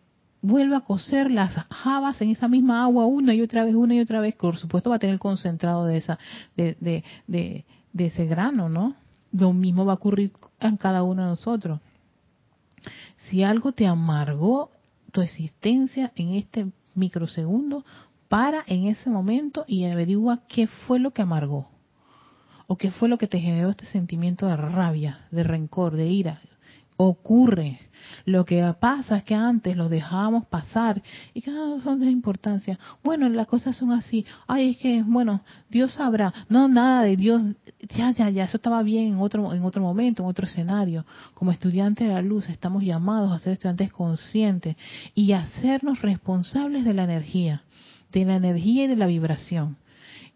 [0.42, 4.00] vuelve a cocer las habas en esa misma agua una y otra vez, una y
[4.00, 6.18] otra vez, por supuesto va a tener concentrado de esa,
[6.56, 8.96] de, de, de, ese grano, ¿no?
[9.32, 11.80] Lo mismo va a ocurrir en cada uno de nosotros.
[13.28, 14.70] Si algo te amargó
[15.12, 17.84] tu existencia en este microsegundo,
[18.28, 21.68] para en ese momento y averigua qué fue lo que amargó.
[22.66, 26.40] O qué fue lo que te generó este sentimiento de rabia, de rencor, de ira.
[26.96, 27.80] Ocurre
[28.24, 31.02] lo que pasa es que antes lo dejábamos pasar
[31.34, 32.78] y que no son de importancia.
[33.02, 34.24] Bueno, las cosas son así.
[34.46, 36.32] Ay, es que, bueno, Dios sabrá.
[36.48, 37.42] No, nada de Dios.
[37.96, 41.04] Ya, ya, ya, eso estaba bien en otro, en otro momento, en otro escenario.
[41.34, 44.76] Como estudiantes de la luz estamos llamados a ser estudiantes conscientes
[45.14, 47.62] y hacernos responsables de la energía,
[48.12, 49.76] de la energía y de la vibración.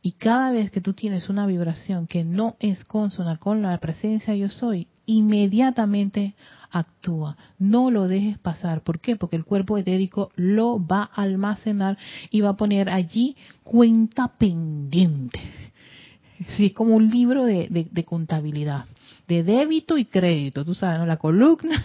[0.03, 4.37] Y cada vez que tú tienes una vibración que no es consona con la presencia
[4.37, 6.35] yo soy, inmediatamente
[6.71, 7.37] actúa.
[7.59, 8.83] No lo dejes pasar.
[8.83, 9.17] ¿Por qué?
[9.17, 11.97] Porque el cuerpo etérico lo va a almacenar
[12.31, 15.41] y va a poner allí cuenta pendiente.
[16.49, 18.85] Sí, es como un libro de, de contabilidad,
[19.27, 20.65] de débito y crédito.
[20.65, 21.07] Tú sabes, ¿no?
[21.07, 21.85] La columna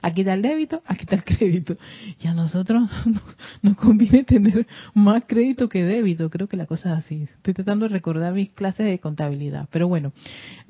[0.00, 1.76] Aquí está el débito, aquí está el crédito.
[2.20, 2.90] Y a nosotros
[3.62, 6.30] nos conviene tener más crédito que débito.
[6.30, 7.28] Creo que la cosa es así.
[7.36, 9.68] Estoy tratando de recordar mis clases de contabilidad.
[9.70, 10.12] Pero bueno,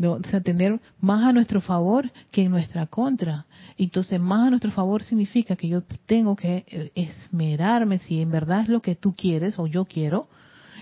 [0.03, 3.47] o sea, tener más a nuestro favor que en nuestra contra.
[3.79, 8.63] Entonces, más a nuestro favor significa que yo tengo que eh, esmerarme, si en verdad
[8.63, 10.29] es lo que tú quieres o yo quiero,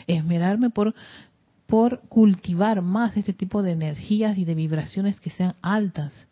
[0.07, 0.95] esmerarme por
[1.67, 6.27] por cultivar más este tipo de energías y de vibraciones que sean altas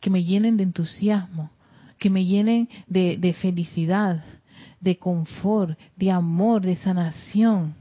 [0.00, 1.50] que me llenen de entusiasmo,
[1.98, 4.24] que me llenen de, felicidad,
[4.80, 7.74] de confort, de amor, de sanación.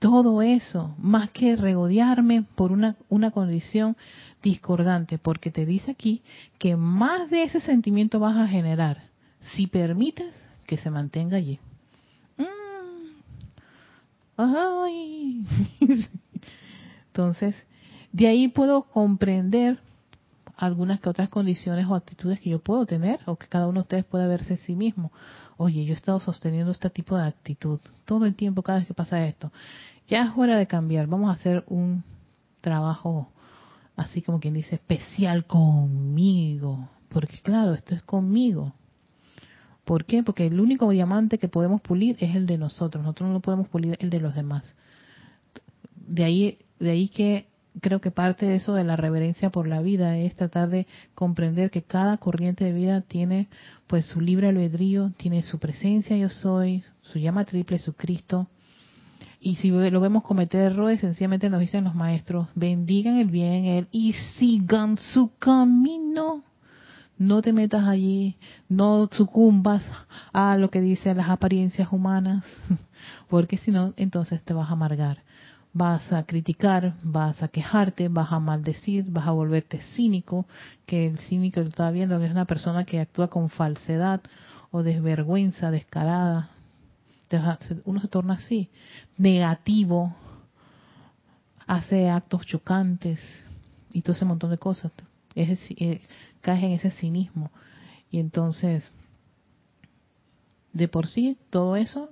[0.00, 3.96] Todo eso, más que regodearme por una, una condición
[4.42, 6.22] discordante, porque te dice aquí
[6.58, 9.02] que más de ese sentimiento vas a generar
[9.40, 10.34] si permites
[10.66, 11.58] que se mantenga allí.
[12.36, 12.44] Mm.
[17.06, 17.56] Entonces,
[18.12, 19.78] de ahí puedo comprender
[20.58, 23.82] algunas que otras condiciones o actitudes que yo puedo tener o que cada uno de
[23.82, 25.12] ustedes puede verse en sí mismo.
[25.56, 28.94] Oye, yo he estado sosteniendo este tipo de actitud todo el tiempo cada vez que
[28.94, 29.52] pasa esto.
[30.08, 31.06] Ya es hora de cambiar.
[31.06, 32.02] Vamos a hacer un
[32.60, 33.30] trabajo
[33.94, 36.88] así como quien dice especial conmigo.
[37.08, 38.74] Porque claro, esto es conmigo.
[39.84, 40.24] ¿Por qué?
[40.24, 43.04] Porque el único diamante que podemos pulir es el de nosotros.
[43.04, 44.74] Nosotros no podemos pulir el de los demás.
[45.94, 47.46] De ahí, de ahí que
[47.80, 51.70] creo que parte de eso de la reverencia por la vida es tratar de comprender
[51.70, 53.48] que cada corriente de vida tiene
[53.86, 58.48] pues su libre albedrío, tiene su presencia yo soy, su llama triple, su Cristo.
[59.40, 63.64] Y si lo vemos cometer errores, sencillamente nos dicen los maestros, bendigan el bien en
[63.66, 66.42] él y sigan su camino.
[67.18, 68.36] No te metas allí,
[68.68, 69.84] no sucumbas
[70.32, 72.44] a lo que dicen las apariencias humanas,
[73.28, 75.18] porque si no, entonces te vas a amargar
[75.78, 80.44] vas a criticar, vas a quejarte, vas a maldecir, vas a volverte cínico,
[80.86, 84.20] que el cínico que está viendo que es una persona que actúa con falsedad
[84.72, 86.50] o desvergüenza, descarada.
[87.84, 88.70] Uno se torna así,
[89.16, 90.16] negativo,
[91.66, 93.20] hace actos chocantes
[93.92, 94.90] y todo ese montón de cosas.
[95.36, 96.02] Es, eh,
[96.40, 97.52] caes en ese cinismo.
[98.10, 98.90] Y entonces,
[100.72, 102.10] de por sí, todo eso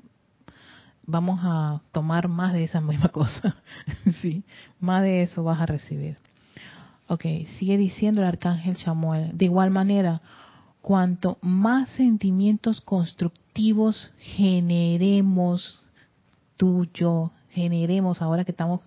[1.07, 3.57] vamos a tomar más de esa misma cosa.
[4.21, 4.45] sí,
[4.81, 6.17] más de eso vas a recibir.
[7.09, 7.23] Ok,
[7.59, 9.31] sigue diciendo el arcángel Chamuel.
[9.37, 10.21] De igual manera,
[10.83, 15.85] cuanto más sentimientos constructivos generemos
[16.57, 18.81] tú, yo, generemos ahora que estamos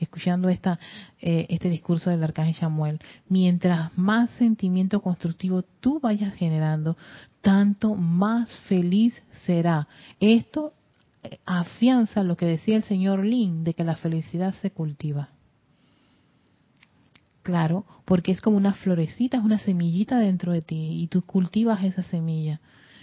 [0.00, 0.78] escuchando esta,
[1.20, 2.98] eh, este discurso del arcángel Samuel,
[3.28, 6.96] mientras más sentimiento constructivo tú vayas generando,
[7.42, 9.86] tanto más feliz será.
[10.18, 10.72] Esto
[11.46, 15.30] afianza lo que decía el señor Lin, de que la felicidad se cultiva.
[17.42, 21.82] Claro, porque es como una florecita, es una semillita dentro de ti y tú cultivas
[21.82, 22.60] esa semilla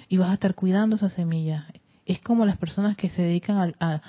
[0.07, 1.67] y vas a estar cuidando esa semilla
[2.05, 4.01] es como las personas que se dedican a,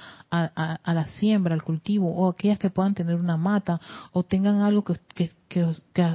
[0.85, 3.81] la siembra, al cultivo, o aquellas que puedan tener una mata,
[4.13, 5.31] o tengan algo que,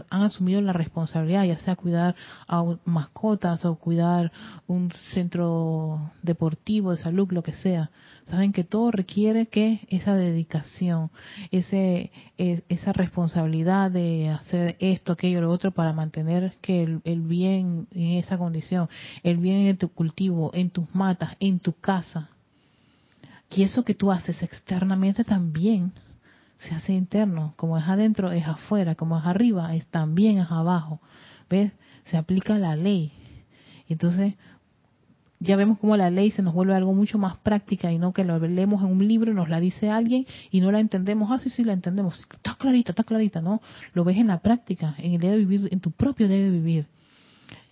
[0.09, 2.15] han asumido la responsabilidad, ya sea cuidar
[2.47, 4.31] a mascotas o cuidar
[4.67, 7.91] un centro deportivo de salud, lo que sea.
[8.27, 11.09] Saben que todo requiere que esa dedicación,
[11.51, 17.87] ese, esa responsabilidad de hacer esto, aquello, lo otro para mantener que el, el bien
[17.91, 18.89] en esa condición,
[19.23, 22.29] el bien en tu cultivo, en tus matas, en tu casa.
[23.49, 25.91] Y eso que tú haces externamente también
[26.61, 27.53] se hace interno.
[27.57, 28.95] Como es adentro, es afuera.
[28.95, 31.01] Como es arriba, es también es abajo.
[31.49, 31.71] ¿Ves?
[32.05, 33.11] Se aplica la ley.
[33.87, 34.35] Entonces,
[35.39, 38.23] ya vemos cómo la ley se nos vuelve algo mucho más práctica y no que
[38.23, 41.31] lo leemos en un libro, nos la dice alguien y no la entendemos.
[41.31, 42.19] Ah, sí, sí, la entendemos.
[42.19, 43.59] Está clarita, está clarita, ¿no?
[43.93, 46.51] Lo ves en la práctica, en el día de vivir, en tu propio día de
[46.51, 46.85] vivir.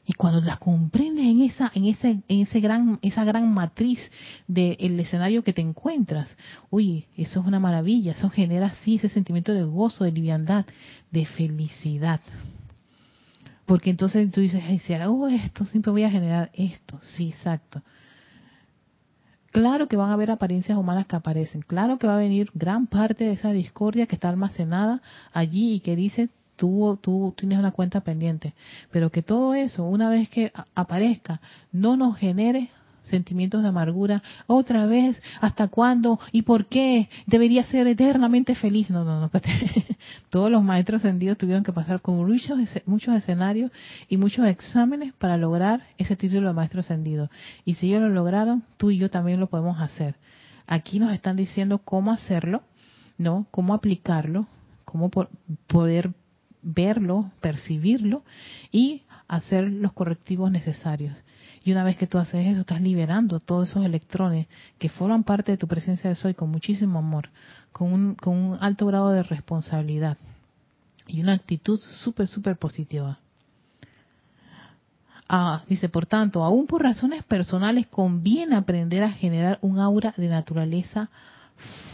[0.09, 3.99] Y cuando la comprendes en esa, en ese, en ese gran, esa gran matriz
[4.47, 6.35] del escenario que te encuentras,
[6.71, 10.65] uy, eso es una maravilla, eso genera así ese sentimiento de gozo, de liviandad,
[11.11, 12.21] de felicidad.
[13.67, 16.99] Porque entonces tú dices, si hago esto, siempre voy a generar esto.
[17.03, 17.83] Sí, exacto.
[19.51, 21.61] Claro que van a haber apariencias humanas que aparecen.
[21.61, 25.03] Claro que va a venir gran parte de esa discordia que está almacenada
[25.33, 26.29] allí y que dice,
[26.59, 28.53] tú, tienes una cuenta pendiente.
[28.91, 31.39] Pero que todo eso, una vez que aparezca,
[31.71, 32.69] no nos genere
[33.05, 36.19] sentimientos de amargura, otra vez, ¿hasta cuándo?
[36.31, 37.09] ¿Y por qué?
[37.25, 38.91] Debería ser eternamente feliz.
[38.91, 39.31] No, no, no,
[40.29, 43.71] todos los maestros ascendidos tuvieron que pasar con muchos, muchos escenarios
[44.09, 47.31] y muchos exámenes para lograr ese título de maestro ascendido.
[47.65, 50.15] Y si ellos lo lograron, tú y yo también lo podemos hacer.
[50.67, 52.61] Aquí nos están diciendo cómo hacerlo,
[53.17, 53.47] ¿no?
[53.49, 54.45] Cómo aplicarlo,
[54.85, 55.09] cómo
[55.65, 56.11] poder
[56.61, 58.23] verlo, percibirlo
[58.71, 61.15] y hacer los correctivos necesarios.
[61.63, 64.47] Y una vez que tú haces eso, estás liberando todos esos electrones
[64.77, 67.29] que forman parte de tu presencia de soy con muchísimo amor,
[67.71, 70.17] con un, con un alto grado de responsabilidad
[71.07, 73.19] y una actitud súper, súper positiva.
[75.27, 80.27] Ah, dice, por tanto, aún por razones personales conviene aprender a generar un aura de
[80.27, 81.09] naturaleza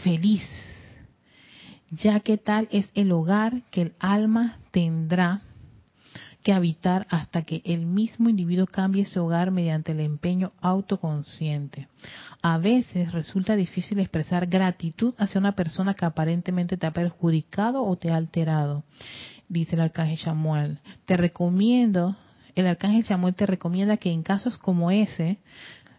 [0.02, 0.42] feliz,
[1.90, 5.42] ya que tal es el hogar que el alma tendrá
[6.46, 11.88] que habitar hasta que el mismo individuo cambie ese hogar mediante el empeño autoconsciente.
[12.40, 17.96] A veces resulta difícil expresar gratitud hacia una persona que aparentemente te ha perjudicado o
[17.96, 18.84] te ha alterado,
[19.48, 20.78] dice el arcángel Samuel.
[21.04, 22.16] Te recomiendo,
[22.54, 25.38] el arcángel Samuel te recomienda que en casos como ese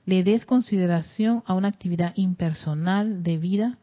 [0.06, 3.78] le des consideración a una actividad impersonal de vida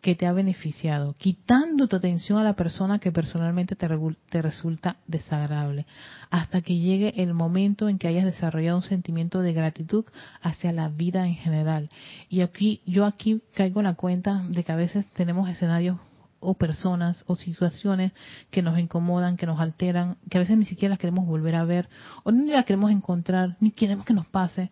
[0.00, 3.88] que te ha beneficiado, quitando tu atención a la persona que personalmente te,
[4.28, 5.86] te, resulta desagradable,
[6.30, 10.04] hasta que llegue el momento en que hayas desarrollado un sentimiento de gratitud
[10.40, 11.88] hacia la vida en general.
[12.28, 15.98] Y aquí, yo aquí caigo en la cuenta de que a veces tenemos escenarios
[16.40, 18.12] o personas o situaciones
[18.50, 21.64] que nos incomodan, que nos alteran, que a veces ni siquiera las queremos volver a
[21.64, 21.88] ver
[22.22, 24.70] o ni las queremos encontrar, ni queremos que nos pase.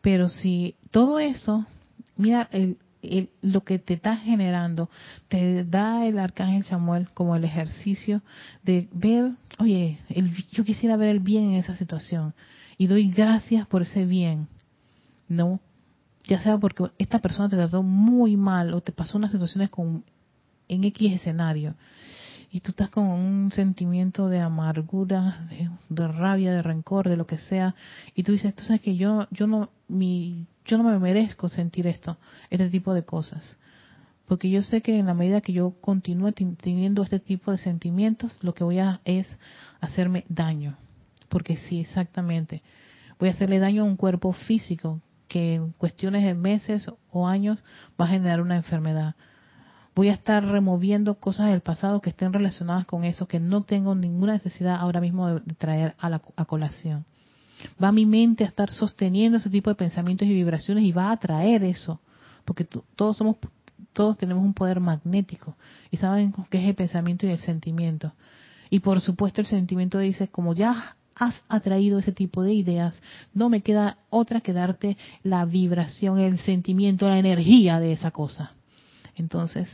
[0.00, 1.66] Pero si todo eso,
[2.16, 2.78] mira, el,
[3.42, 4.90] lo que te está generando,
[5.28, 8.22] te da el arcángel Samuel como el ejercicio
[8.62, 9.98] de ver, oye,
[10.52, 12.34] yo quisiera ver el bien en esa situación
[12.76, 14.48] y doy gracias por ese bien,
[15.28, 15.60] ¿no?
[16.26, 20.04] Ya sea porque esta persona te trató muy mal o te pasó unas situaciones con,
[20.68, 21.74] en X escenario
[22.50, 25.48] y tú estás con un sentimiento de amargura,
[25.88, 27.74] de, rabia, de rencor, de lo que sea,
[28.14, 32.18] y tú dices, sabes que yo, yo no, mi, yo no me merezco sentir esto,
[32.50, 33.58] este tipo de cosas.
[34.26, 38.38] Porque yo sé que en la medida que yo continúe teniendo este tipo de sentimientos,
[38.42, 39.26] lo que voy a es
[39.80, 40.76] hacerme daño.
[41.30, 42.62] Porque sí, exactamente.
[43.18, 47.64] Voy a hacerle daño a un cuerpo físico que en cuestiones de meses o años
[48.00, 49.16] va a generar una enfermedad
[49.98, 53.96] voy a estar removiendo cosas del pasado que estén relacionadas con eso que no tengo
[53.96, 57.04] ninguna necesidad ahora mismo de, traer a la colación.
[57.82, 61.12] Va mi mente a estar sosteniendo ese tipo de pensamientos y vibraciones y va a
[61.12, 62.00] atraer eso,
[62.44, 63.36] porque todos somos
[63.92, 65.56] todos tenemos un poder magnético
[65.90, 68.12] y saben qué es el pensamiento y el sentimiento.
[68.70, 73.00] Y por supuesto el sentimiento dice, como ya has atraído ese tipo de ideas,
[73.34, 78.52] no me queda otra que darte la vibración, el sentimiento, la energía de esa cosa.
[79.16, 79.68] Entonces,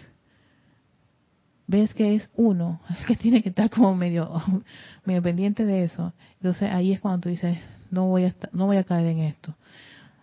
[1.67, 4.43] ves que es uno el que tiene que estar como medio,
[5.05, 6.13] medio pendiente de eso.
[6.37, 7.59] Entonces ahí es cuando tú dices,
[7.95, 9.55] no voy a no voy a caer en esto.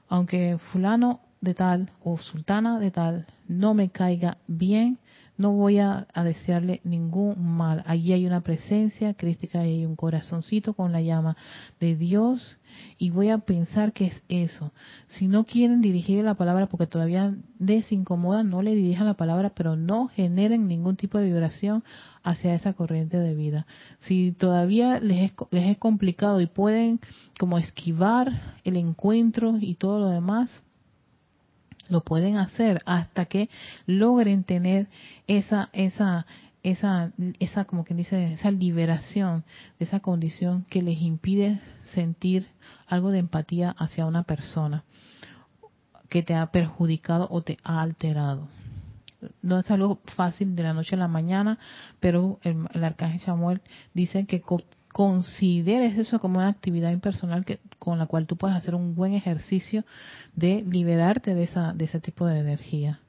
[0.10, 5.00] Aunque fulano de tal o sultana de tal no me caiga bien,
[5.38, 7.84] no voy a, desearle ningún mal.
[7.88, 11.36] Allí hay una presencia crística y hay un corazoncito con la llama
[11.80, 12.60] de Dios
[12.98, 14.72] y voy a pensar que es eso.
[15.08, 19.52] Si no quieren dirigir la palabra porque todavía les incomoda, no le dirijan la palabra,
[19.56, 21.84] pero no generen ningún tipo de vibración
[22.24, 23.66] hacia esa corriente de vida.
[24.02, 27.00] Si todavía les es, les es complicado y pueden
[27.40, 30.64] como esquivar el encuentro y todo lo demás,
[31.92, 33.50] lo pueden hacer hasta que
[33.86, 34.88] logren tener
[35.28, 36.26] esa esa
[36.64, 39.44] esa esa como quien dice esa liberación
[39.78, 41.60] de esa condición que les impide
[41.94, 42.48] sentir
[42.88, 44.84] algo de empatía hacia una persona
[46.10, 48.48] que te ha perjudicado o te ha alterado.
[49.42, 51.58] No es algo fácil de la noche a la mañana,
[52.00, 53.62] pero el, el arcángel Samuel
[53.94, 54.42] dice que
[54.92, 59.14] consideres eso como una actividad impersonal que, con la cual tú puedes hacer un buen
[59.14, 59.84] ejercicio
[60.36, 63.00] de liberarte de, esa, de ese tipo de energía.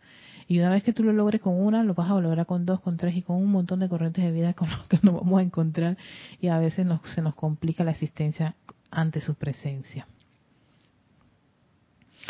[0.49, 2.81] Y una vez que tú lo logres con una, lo vas a lograr con dos,
[2.81, 5.39] con tres y con un montón de corrientes de vida con los que nos vamos
[5.39, 5.97] a encontrar
[6.41, 8.55] y a veces nos, se nos complica la existencia
[8.91, 10.07] ante su presencia.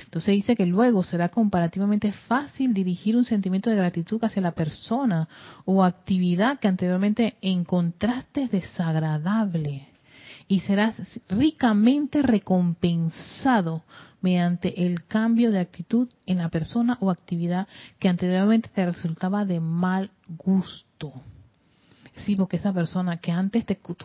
[0.04, 5.28] Entonces dice que luego será comparativamente fácil dirigir un sentimiento de gratitud hacia la persona
[5.64, 9.88] o actividad que anteriormente encontraste desagradable
[10.48, 10.96] y serás
[11.28, 13.84] ricamente recompensado
[14.20, 17.66] mediante el cambio de actitud en la persona o actividad
[17.98, 21.12] que anteriormente te resultaba de mal gusto.
[22.14, 23.96] Sí, porque esa persona que antes te, tú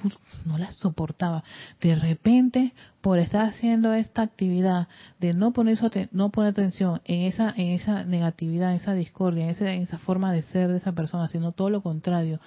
[0.46, 1.44] no la soportaba,
[1.82, 4.88] de repente, por estar haciendo esta actividad
[5.20, 5.78] de no poner,
[6.12, 9.98] no poner atención en esa, en esa negatividad, en esa discordia, en, esa, en esa
[9.98, 12.40] forma de ser de esa persona, sino todo lo contrario,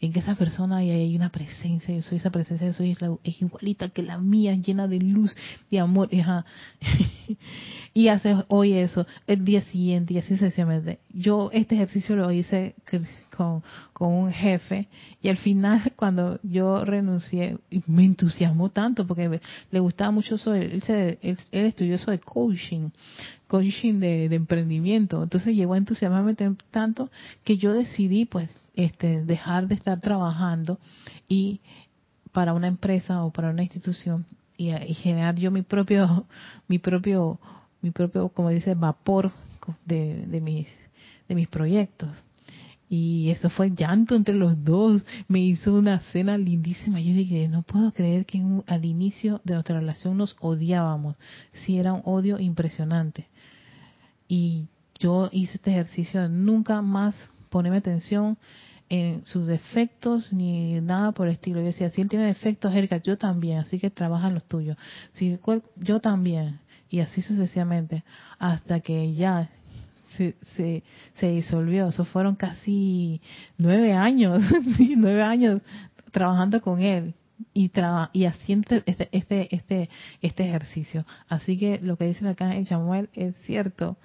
[0.00, 3.42] en que esa persona hay, hay una presencia, yo soy esa presencia, yo soy es
[3.42, 5.34] igualita que la mía, llena de luz,
[5.70, 6.10] de amor,
[7.94, 11.00] y hace hoy eso, el día siguiente, y así sucesivamente.
[11.12, 12.74] Yo este ejercicio lo hice
[13.36, 13.62] con,
[13.92, 14.88] con un jefe.
[15.22, 20.82] Y al final cuando yo renuncié me entusiasmó tanto porque le gustaba mucho eso, él,
[20.88, 22.90] él, estudió eso de coaching,
[23.46, 26.34] coaching de, de, emprendimiento, entonces llegó a entusiasmarme
[26.70, 27.10] tanto
[27.44, 30.78] que yo decidí pues este dejar de estar trabajando
[31.28, 31.60] y
[32.32, 34.26] para una empresa o para una institución
[34.56, 36.26] y, y generar yo mi propio
[36.68, 37.38] mi propio
[37.80, 39.32] mi propio como dice vapor
[39.84, 40.68] de, de mis
[41.28, 42.22] de mis proyectos
[42.88, 45.04] y eso fue llanto entre los dos.
[45.28, 47.00] Me hizo una cena lindísima.
[47.00, 51.16] Yo dije, no puedo creer que al inicio de nuestra relación nos odiábamos.
[51.52, 53.26] Sí, era un odio impresionante.
[54.28, 54.66] Y
[54.98, 57.14] yo hice este ejercicio de nunca más
[57.50, 58.38] ponerme atención
[58.88, 61.58] en sus defectos ni nada por el estilo.
[61.58, 64.76] Yo decía, si él tiene defectos, Erika, yo también, así que trabaja los tuyos.
[65.12, 65.38] Si
[65.76, 66.60] yo también.
[66.88, 68.04] Y así sucesivamente.
[68.38, 69.50] Hasta que ya
[70.16, 70.82] se,
[71.14, 71.88] se, disolvió.
[71.88, 73.20] Eso fueron casi
[73.58, 74.42] nueve años,
[74.96, 75.60] nueve años
[76.10, 77.14] trabajando con él
[77.52, 77.70] y
[78.12, 79.90] y haciendo este, este, este,
[80.22, 81.04] este ejercicio.
[81.28, 83.96] Así que lo que dice acá en Samuel es cierto,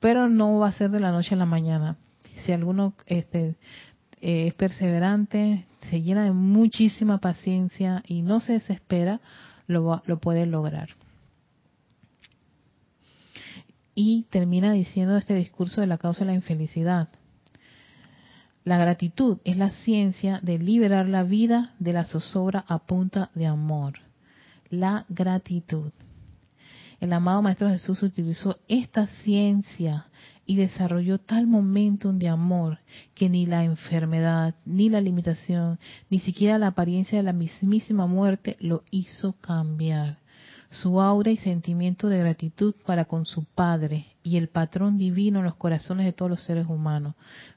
[0.00, 1.96] pero no va a ser de la noche a la mañana.
[2.44, 3.56] Si alguno este,
[4.20, 9.20] es perseverante, se llena de muchísima paciencia y no se desespera,
[9.66, 10.88] lo, lo puede lograr
[13.94, 17.08] y termina diciendo este discurso de la causa de la infelicidad.
[18.64, 23.46] La gratitud es la ciencia de liberar la vida de la zozobra a punta de
[23.46, 23.98] amor.
[24.70, 25.92] La gratitud.
[26.98, 30.06] El amado Maestro Jesús utilizó esta ciencia
[30.46, 32.78] y desarrolló tal momentum de amor
[33.14, 35.78] que ni la enfermedad, ni la limitación,
[36.08, 40.23] ni siquiera la apariencia de la mismísima muerte lo hizo cambiar
[40.74, 45.44] su aura y sentimiento de gratitud para con su Padre y el patrón divino en
[45.44, 47.14] los corazones de todos los seres humanos.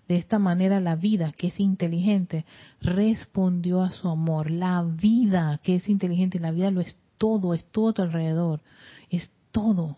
[0.08, 2.46] De esta manera la vida, que es inteligente,
[2.82, 4.52] respondió a su amor.
[4.52, 8.62] La vida, que es inteligente, la vida lo es todo, es todo a tu alrededor,
[9.10, 9.98] es todo,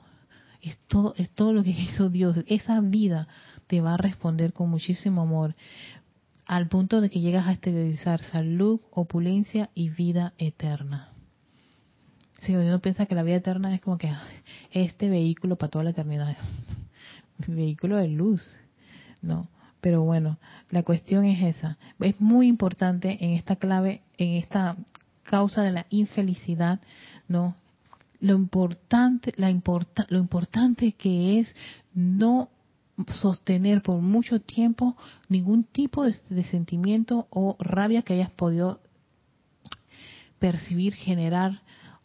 [0.61, 2.38] es todo, es todo lo que hizo Dios.
[2.47, 3.28] Esa vida
[3.67, 5.55] te va a responder con muchísimo amor,
[6.47, 11.18] al punto de que llegas a esterilizar salud, opulencia y vida eterna.
[12.43, 14.13] Si uno piensa que la vida eterna es como que
[14.71, 16.37] este vehículo para toda la eternidad,
[17.47, 18.55] vehículo de luz,
[19.21, 19.47] ¿no?
[19.81, 20.37] Pero bueno,
[20.69, 21.77] la cuestión es esa.
[21.99, 24.75] Es muy importante en esta clave, en esta
[25.23, 26.79] causa de la infelicidad,
[27.27, 27.55] ¿no?
[28.19, 31.55] Lo importante, la importa, lo importante que es
[31.93, 32.49] no
[33.21, 34.97] sostener por mucho tiempo
[35.29, 38.81] ningún tipo de, de sentimiento o rabia que hayas podido
[40.39, 41.61] percibir, generar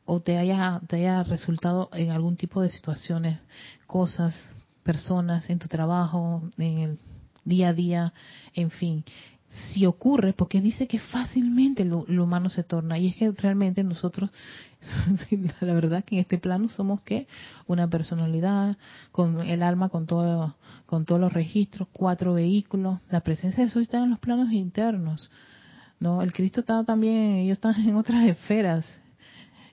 [0.07, 3.39] o te haya, te haya resultado en algún tipo de situaciones,
[3.87, 4.35] cosas,
[4.83, 6.99] personas, en tu trabajo, en el
[7.45, 8.13] día a día,
[8.55, 9.05] en fin.
[9.73, 14.31] Si ocurre, porque dice que fácilmente lo, humano se torna, y es que realmente nosotros,
[15.61, 17.29] la verdad que en este plano somos que
[17.67, 18.77] una personalidad,
[19.13, 23.83] con el alma, con todo, con todos los registros, cuatro vehículos, la presencia de Jesús
[23.83, 25.31] está en los planos internos,
[26.01, 29.01] no, el Cristo está también, ellos están en otras esferas,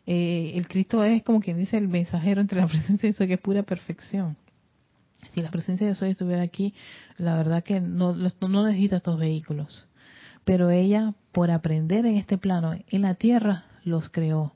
[0.06, 3.34] eh, el Cristo es como quien dice el mensajero entre la presencia de Dios, que
[3.34, 4.38] es pura perfección.
[5.34, 6.74] Si la presencia de Dios estuviera aquí,
[7.18, 9.88] la verdad que no, no necesita estos vehículos.
[10.44, 14.54] Pero ella, por aprender en este plano, en la tierra, los creó.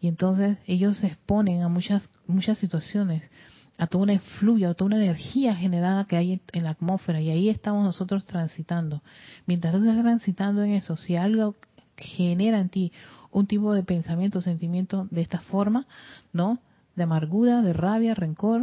[0.00, 3.30] Y entonces ellos se exponen a muchas, muchas situaciones,
[3.76, 7.20] a toda una fluya, a toda una energía generada que hay en la atmósfera.
[7.20, 9.02] Y ahí estamos nosotros transitando.
[9.46, 11.54] Mientras tú estás transitando en eso, si algo
[11.96, 12.92] genera en ti
[13.30, 15.86] un tipo de pensamiento, sentimiento de esta forma,
[16.32, 16.58] ¿no?
[16.96, 18.62] De amargura, de rabia, rencor,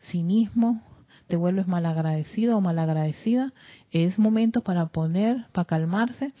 [0.00, 0.82] cinismo,
[1.28, 3.52] te vuelves malagradecido o malagradecida,
[3.90, 6.32] es momento para poner, para calmarse.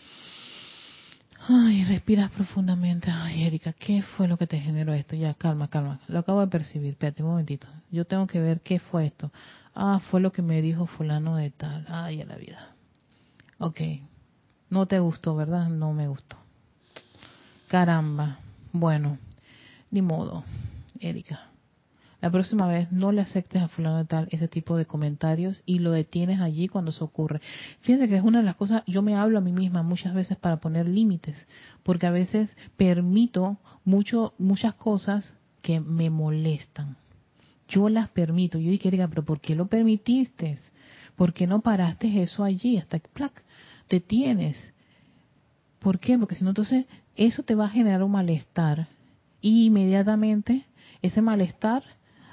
[1.48, 3.10] Ay, respiras profundamente.
[3.10, 5.16] Ay, Erika, ¿qué fue lo que te generó esto?
[5.16, 6.00] Ya, calma, calma.
[6.06, 6.90] Lo acabo de percibir.
[6.90, 7.66] Espérate un momentito.
[7.90, 9.32] Yo tengo que ver qué fue esto.
[9.74, 11.86] Ah, fue lo que me dijo fulano de tal.
[11.88, 12.74] Ay, a la vida.
[13.58, 13.80] Ok.
[14.68, 15.68] No te gustó, ¿verdad?
[15.68, 16.36] No me gustó.
[17.70, 18.40] Caramba.
[18.72, 19.18] Bueno,
[19.92, 20.42] ni modo,
[20.98, 21.52] Erika.
[22.20, 25.78] la próxima vez no le aceptes a fulano de tal ese tipo de comentarios y
[25.78, 27.40] lo detienes allí cuando se ocurre.
[27.82, 30.36] Fíjate que es una de las cosas, yo me hablo a mí misma muchas veces
[30.36, 31.46] para poner límites,
[31.84, 36.96] porque a veces permito mucho, muchas cosas que me molestan.
[37.68, 38.58] Yo las permito.
[38.58, 40.58] Yo dije, pero ¿por qué lo permitiste?
[41.14, 43.44] ¿Por qué no paraste eso allí hasta que plac,
[43.86, 44.72] te tienes?
[45.80, 46.16] ¿Por qué?
[46.18, 46.84] Porque si no, entonces
[47.16, 48.86] eso te va a generar un malestar
[49.40, 50.66] y inmediatamente
[51.02, 51.82] ese malestar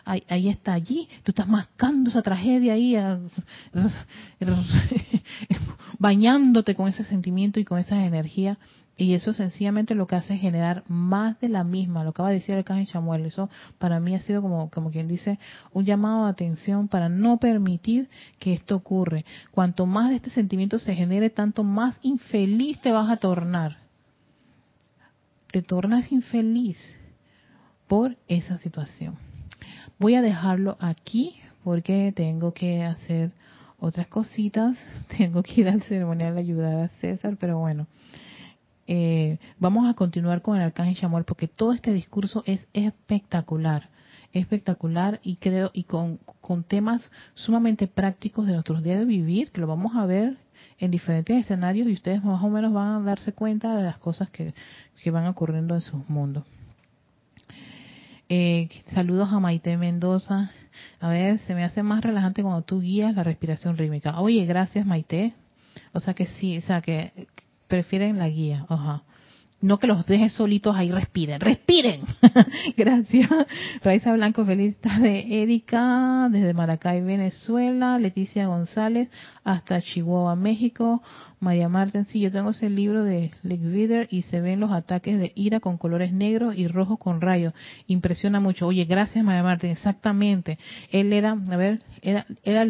[0.05, 2.95] ahí, está allí, tú estás mascando esa tragedia ahí,
[5.99, 8.57] bañándote con ese sentimiento y con esa energía
[8.99, 12.35] y eso sencillamente lo que hace es generar más de la misma, lo acaba de
[12.35, 15.37] decir el Arcángel Chamuel, eso para mí ha sido como, como quien dice,
[15.71, 19.23] un llamado de atención para no permitir que esto ocurre.
[19.51, 23.77] Cuanto más de este sentimiento se genere, tanto más infeliz te vas a tornar.
[25.51, 26.77] Te tornas infeliz
[27.87, 29.15] por esa situación.
[29.99, 33.31] Voy a dejarlo aquí porque tengo que hacer
[33.79, 34.77] otras cositas,
[35.17, 37.87] tengo que ir al ceremonial a ayudar a César, pero bueno.
[38.89, 43.89] Eh, vamos a continuar con el arcángel Chamuel porque todo este discurso es espectacular,
[44.31, 49.59] espectacular y creo y con, con temas sumamente prácticos de nuestros días de vivir que
[49.59, 50.37] lo vamos a ver
[50.79, 54.29] en diferentes escenarios y ustedes más o menos van a darse cuenta de las cosas
[54.29, 54.53] que,
[55.03, 56.45] que van ocurriendo en sus mundos.
[58.29, 60.51] Eh, saludos a Maite Mendoza.
[60.99, 64.19] A ver, se me hace más relajante cuando tú guías la respiración rítmica.
[64.19, 65.33] Oye, gracias Maite.
[65.93, 67.27] O sea que sí, o sea que
[67.67, 68.65] prefieren la guía.
[68.69, 69.03] Ajá.
[69.59, 72.01] No que los dejes solitos ahí, respiren, respiren.
[72.77, 73.27] Gracias.
[73.83, 75.41] Raiza Blanco, feliz tarde.
[75.41, 77.97] Erika, desde Maracay, Venezuela.
[77.97, 79.09] Leticia González,
[79.43, 81.01] hasta Chihuahua, México.
[81.39, 85.31] María Marten, sí, yo tengo ese libro de Leck y se ven los ataques de
[85.35, 87.53] ira con colores negros y rojos con rayos.
[87.87, 88.67] Impresiona mucho.
[88.67, 90.59] Oye, gracias María Marten, exactamente.
[90.91, 92.63] Él era, a ver, era, era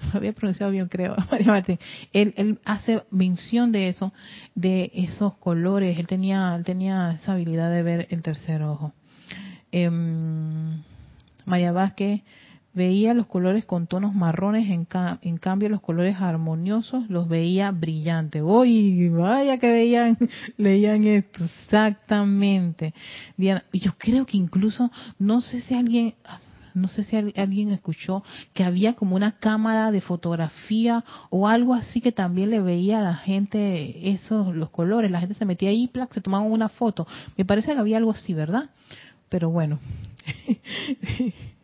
[0.12, 1.78] había pronunciado bien creo, María Martín,
[2.12, 4.12] él, hace mención de eso,
[4.54, 8.92] de esos colores, él tenía, él tenía esa habilidad de ver el tercer ojo.
[9.72, 9.90] Eh,
[11.46, 12.22] Vázquez
[12.74, 14.86] veía los colores con tonos marrones, en,
[15.22, 18.42] en, cambio los colores armoniosos los veía brillantes.
[18.44, 19.08] ¡Uy!
[19.08, 20.18] Vaya que veían,
[20.58, 22.92] leían esto, exactamente.
[23.36, 26.14] Diana, yo creo que incluso, no sé si alguien,
[26.74, 28.22] no sé si alguien escuchó
[28.52, 33.02] que había como una cámara de fotografía o algo así que también le veía a
[33.02, 37.06] la gente esos los colores, la gente se metía ahí, se tomaban una foto.
[37.36, 38.70] Me parece que había algo así, ¿verdad?
[39.28, 39.78] Pero bueno.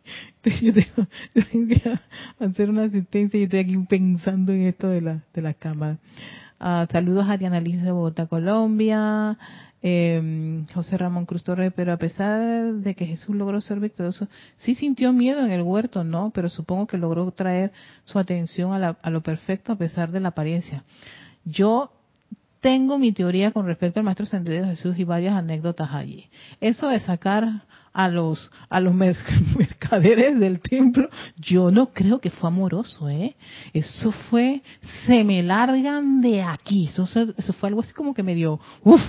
[0.61, 1.99] yo tengo, que
[2.39, 5.97] hacer una asistencia y estoy aquí pensando en esto de la, de la cámara.
[6.63, 9.35] Ah, saludos a Diana Liz de Bogotá, Colombia.
[9.81, 14.75] Eh, José Ramón Cruz Torres, pero a pesar de que Jesús logró ser victorioso, sí
[14.75, 16.29] sintió miedo en el huerto, ¿no?
[16.29, 17.71] Pero supongo que logró traer
[18.03, 20.83] su atención a, a lo perfecto a pesar de la apariencia.
[21.45, 21.91] Yo
[22.59, 26.29] tengo mi teoría con respecto al Maestro Ascendido Jesús y varias anécdotas allí.
[26.59, 28.93] Eso de sacar a los a los
[29.57, 33.35] mercaderes del templo, yo no creo que fue amoroso, ¿eh?
[33.73, 34.61] Eso fue,
[35.05, 36.87] se me largan de aquí.
[36.87, 39.01] Eso, eso fue algo así como que me dio, uff,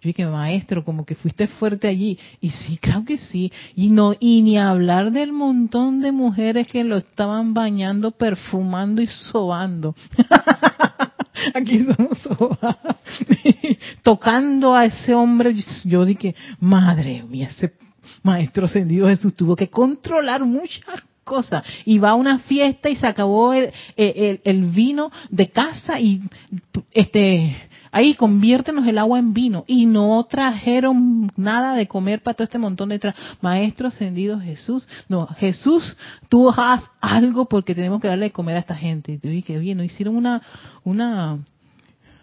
[0.00, 2.18] yo dije, maestro, como que fuiste fuerte allí.
[2.40, 3.52] Y sí, creo que sí.
[3.74, 9.06] Y no, y ni hablar del montón de mujeres que lo estaban bañando, perfumando y
[9.06, 9.94] sobando.
[11.54, 12.18] aquí somos
[14.02, 15.54] tocando a ese hombre.
[15.84, 17.72] Yo dije, madre mía, ese
[18.22, 21.62] maestro ascendido Jesús tuvo que controlar muchas cosas.
[21.84, 26.20] Y va a una fiesta y se acabó el, el, vino de casa y
[26.90, 27.56] este
[27.92, 29.64] ahí conviértenos el agua en vino.
[29.66, 33.14] Y no trajeron nada de comer para todo este montón de tra.
[33.40, 35.96] Maestro ascendido Jesús no Jesús
[36.28, 39.12] tú haz algo porque tenemos que darle de comer a esta gente.
[39.12, 40.42] Y te dije bien no hicieron una
[40.84, 41.38] una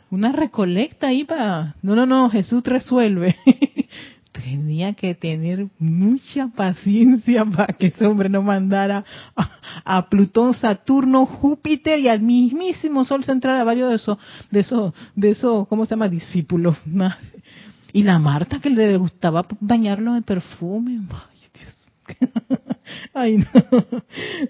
[0.09, 3.37] una recolecta ahí para no no no Jesús resuelve
[4.47, 9.03] tenía que tener mucha paciencia para que ese hombre no mandara
[9.83, 14.17] a, Plutón, Saturno, Júpiter y al mismísimo Sol central a varios de esos,
[14.49, 16.09] de esos, de esos, ¿cómo se llama?
[16.09, 16.77] Discípulos.
[17.93, 20.99] Y la Marta que le gustaba bañarlo en perfume.
[21.09, 22.59] Ay, Dios.
[23.13, 23.45] Ay, no.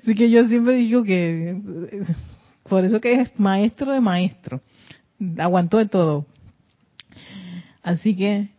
[0.01, 1.61] Así que yo siempre digo que,
[2.67, 4.59] por eso que es maestro de maestro.
[5.37, 6.25] Aguantó de todo.
[7.83, 8.49] Así que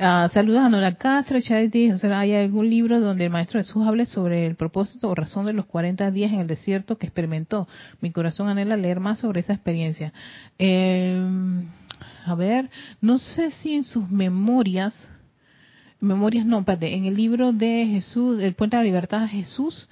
[0.00, 1.92] Uh, saludos a Nora Castro, Charity.
[2.04, 5.66] ¿Hay algún libro donde el Maestro Jesús hable sobre el propósito o razón de los
[5.66, 7.68] 40 días en el desierto que experimentó?
[8.00, 10.14] Mi corazón anhela leer más sobre esa experiencia.
[10.58, 11.22] Eh,
[12.24, 12.70] a ver,
[13.02, 14.94] no sé si en sus memorias
[16.00, 19.86] Memorias, no, espérate, en el libro de Jesús, El Puente de la Libertad, Jesús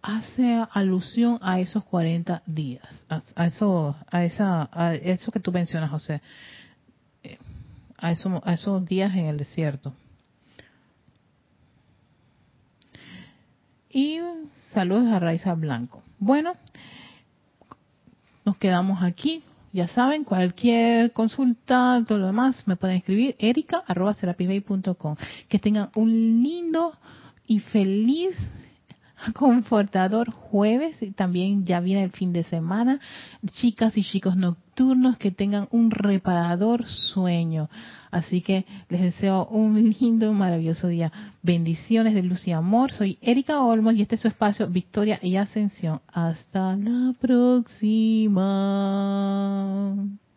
[0.00, 5.90] hace alusión a esos 40 días, a, eso, a esa, a eso que tú mencionas,
[5.90, 6.22] José,
[8.04, 9.94] a, eso, a esos días en el desierto.
[13.88, 14.20] Y
[14.72, 16.02] saludos a Raiza Blanco.
[16.18, 16.52] Bueno,
[18.44, 19.42] nos quedamos aquí.
[19.72, 25.16] Ya saben, cualquier consulta, todo lo demás, me pueden escribir erica.com.
[25.48, 26.92] Que tengan un lindo
[27.46, 28.36] y feliz
[29.34, 33.00] confortador jueves y también ya viene el fin de semana.
[33.46, 34.36] Chicas y chicos
[34.74, 37.70] nocturnos que tengan un reparador sueño.
[38.10, 41.12] Así que les deseo un lindo, maravilloso día.
[41.42, 42.90] Bendiciones de luz y amor.
[42.90, 46.00] Soy Erika Olmos y este es su espacio Victoria y Ascensión.
[46.08, 48.34] Hasta la próxima.